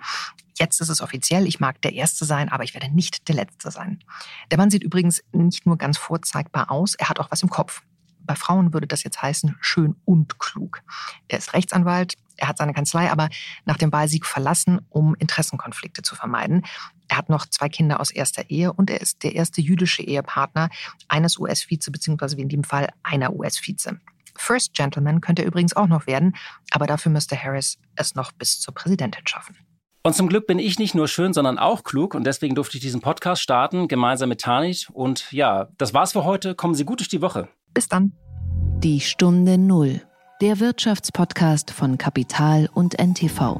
jetzt 0.56 0.82
ist 0.82 0.90
es 0.90 1.02
offiziell, 1.02 1.48
ich 1.48 1.60
mag 1.60 1.82
der 1.82 1.94
Erste 1.94 2.26
sein, 2.26 2.50
aber 2.50 2.64
ich 2.64 2.74
werde 2.74 2.94
nicht 2.94 3.28
der 3.28 3.36
Letzte 3.36 3.72
sein. 3.72 4.04
Der 4.52 4.58
Mann 4.58 4.70
sieht 4.70 4.84
übrigens 4.84 5.24
nicht 5.32 5.66
nur 5.66 5.78
ganz 5.78 5.98
vorzeigbar 5.98 6.70
aus, 6.70 6.96
er 6.96 7.10
hat 7.10 7.20
auch 7.20 7.32
was 7.32 7.42
im 7.42 7.50
Kopf. 7.50 7.82
Bei 8.20 8.36
Frauen 8.36 8.74
würde 8.74 8.88
das 8.88 9.04
jetzt 9.04 9.22
heißen, 9.22 9.56
schön 9.62 9.96
und 10.06 10.38
klug. 10.38 10.84
Er 11.28 11.38
ist 11.38 11.54
Rechtsanwalt, 11.54 12.16
er 12.36 12.48
hat 12.50 12.58
seine 12.58 12.74
Kanzlei 12.74 13.12
aber 13.12 13.30
nach 13.66 13.78
dem 13.78 13.92
Wahlsieg 13.92 14.26
verlassen, 14.26 14.82
um 14.90 15.16
Interessenkonflikte 15.16 16.02
zu 16.02 16.16
vermeiden. 16.16 16.64
Er 17.08 17.18
hat 17.18 17.30
noch 17.30 17.46
zwei 17.46 17.70
Kinder 17.70 18.00
aus 18.00 18.12
erster 18.12 18.50
Ehe 18.50 18.74
und 18.74 18.90
er 18.90 19.02
ist 19.02 19.24
der 19.24 19.36
erste 19.36 19.62
jüdische 19.62 20.04
Ehepartner 20.04 20.70
eines 21.08 21.38
US-Vize, 21.38 21.92
beziehungsweise 21.92 22.38
wie 22.38 22.42
in 22.42 22.50
dem 22.50 22.64
Fall 22.64 22.90
einer 23.04 23.34
US-Vize. 23.34 24.00
First 24.36 24.74
Gentleman 24.74 25.22
könnte 25.22 25.42
er 25.42 25.48
übrigens 25.48 25.76
auch 25.76 25.88
noch 25.88 26.08
werden, 26.08 26.36
aber 26.72 26.86
dafür 26.88 27.12
müsste 27.12 27.42
Harris 27.42 27.78
es 27.96 28.16
noch 28.16 28.32
bis 28.32 28.60
zur 28.60 28.74
Präsidentin 28.74 29.26
schaffen. 29.26 29.58
Und 30.04 30.14
zum 30.14 30.30
Glück 30.30 30.48
bin 30.48 30.58
ich 30.58 30.80
nicht 30.80 30.96
nur 30.96 31.10
schön, 31.10 31.34
sondern 31.34 31.60
auch 31.60 31.84
klug 31.84 32.16
und 32.16 32.24
deswegen 32.24 32.56
durfte 32.56 32.78
ich 32.78 32.82
diesen 32.82 33.02
Podcast 33.02 33.42
starten, 33.42 33.90
gemeinsam 33.90 34.30
mit 34.30 34.40
Tanit. 34.40 34.90
Und 34.94 35.32
ja, 35.34 35.68
das 35.78 35.94
war's 35.94 36.14
für 36.14 36.24
heute. 36.24 36.56
Kommen 36.56 36.76
Sie 36.76 36.86
gut 36.86 37.02
durch 37.02 37.10
die 37.10 37.22
Woche. 37.22 37.50
Bis 37.74 37.90
dann. 37.90 38.14
Die 38.80 39.02
Stunde 39.02 39.58
Null, 39.58 40.02
der 40.40 40.62
Wirtschaftspodcast 40.62 41.72
von 41.72 41.98
Kapital 41.98 42.70
und 42.74 42.98
NTV. 42.98 43.60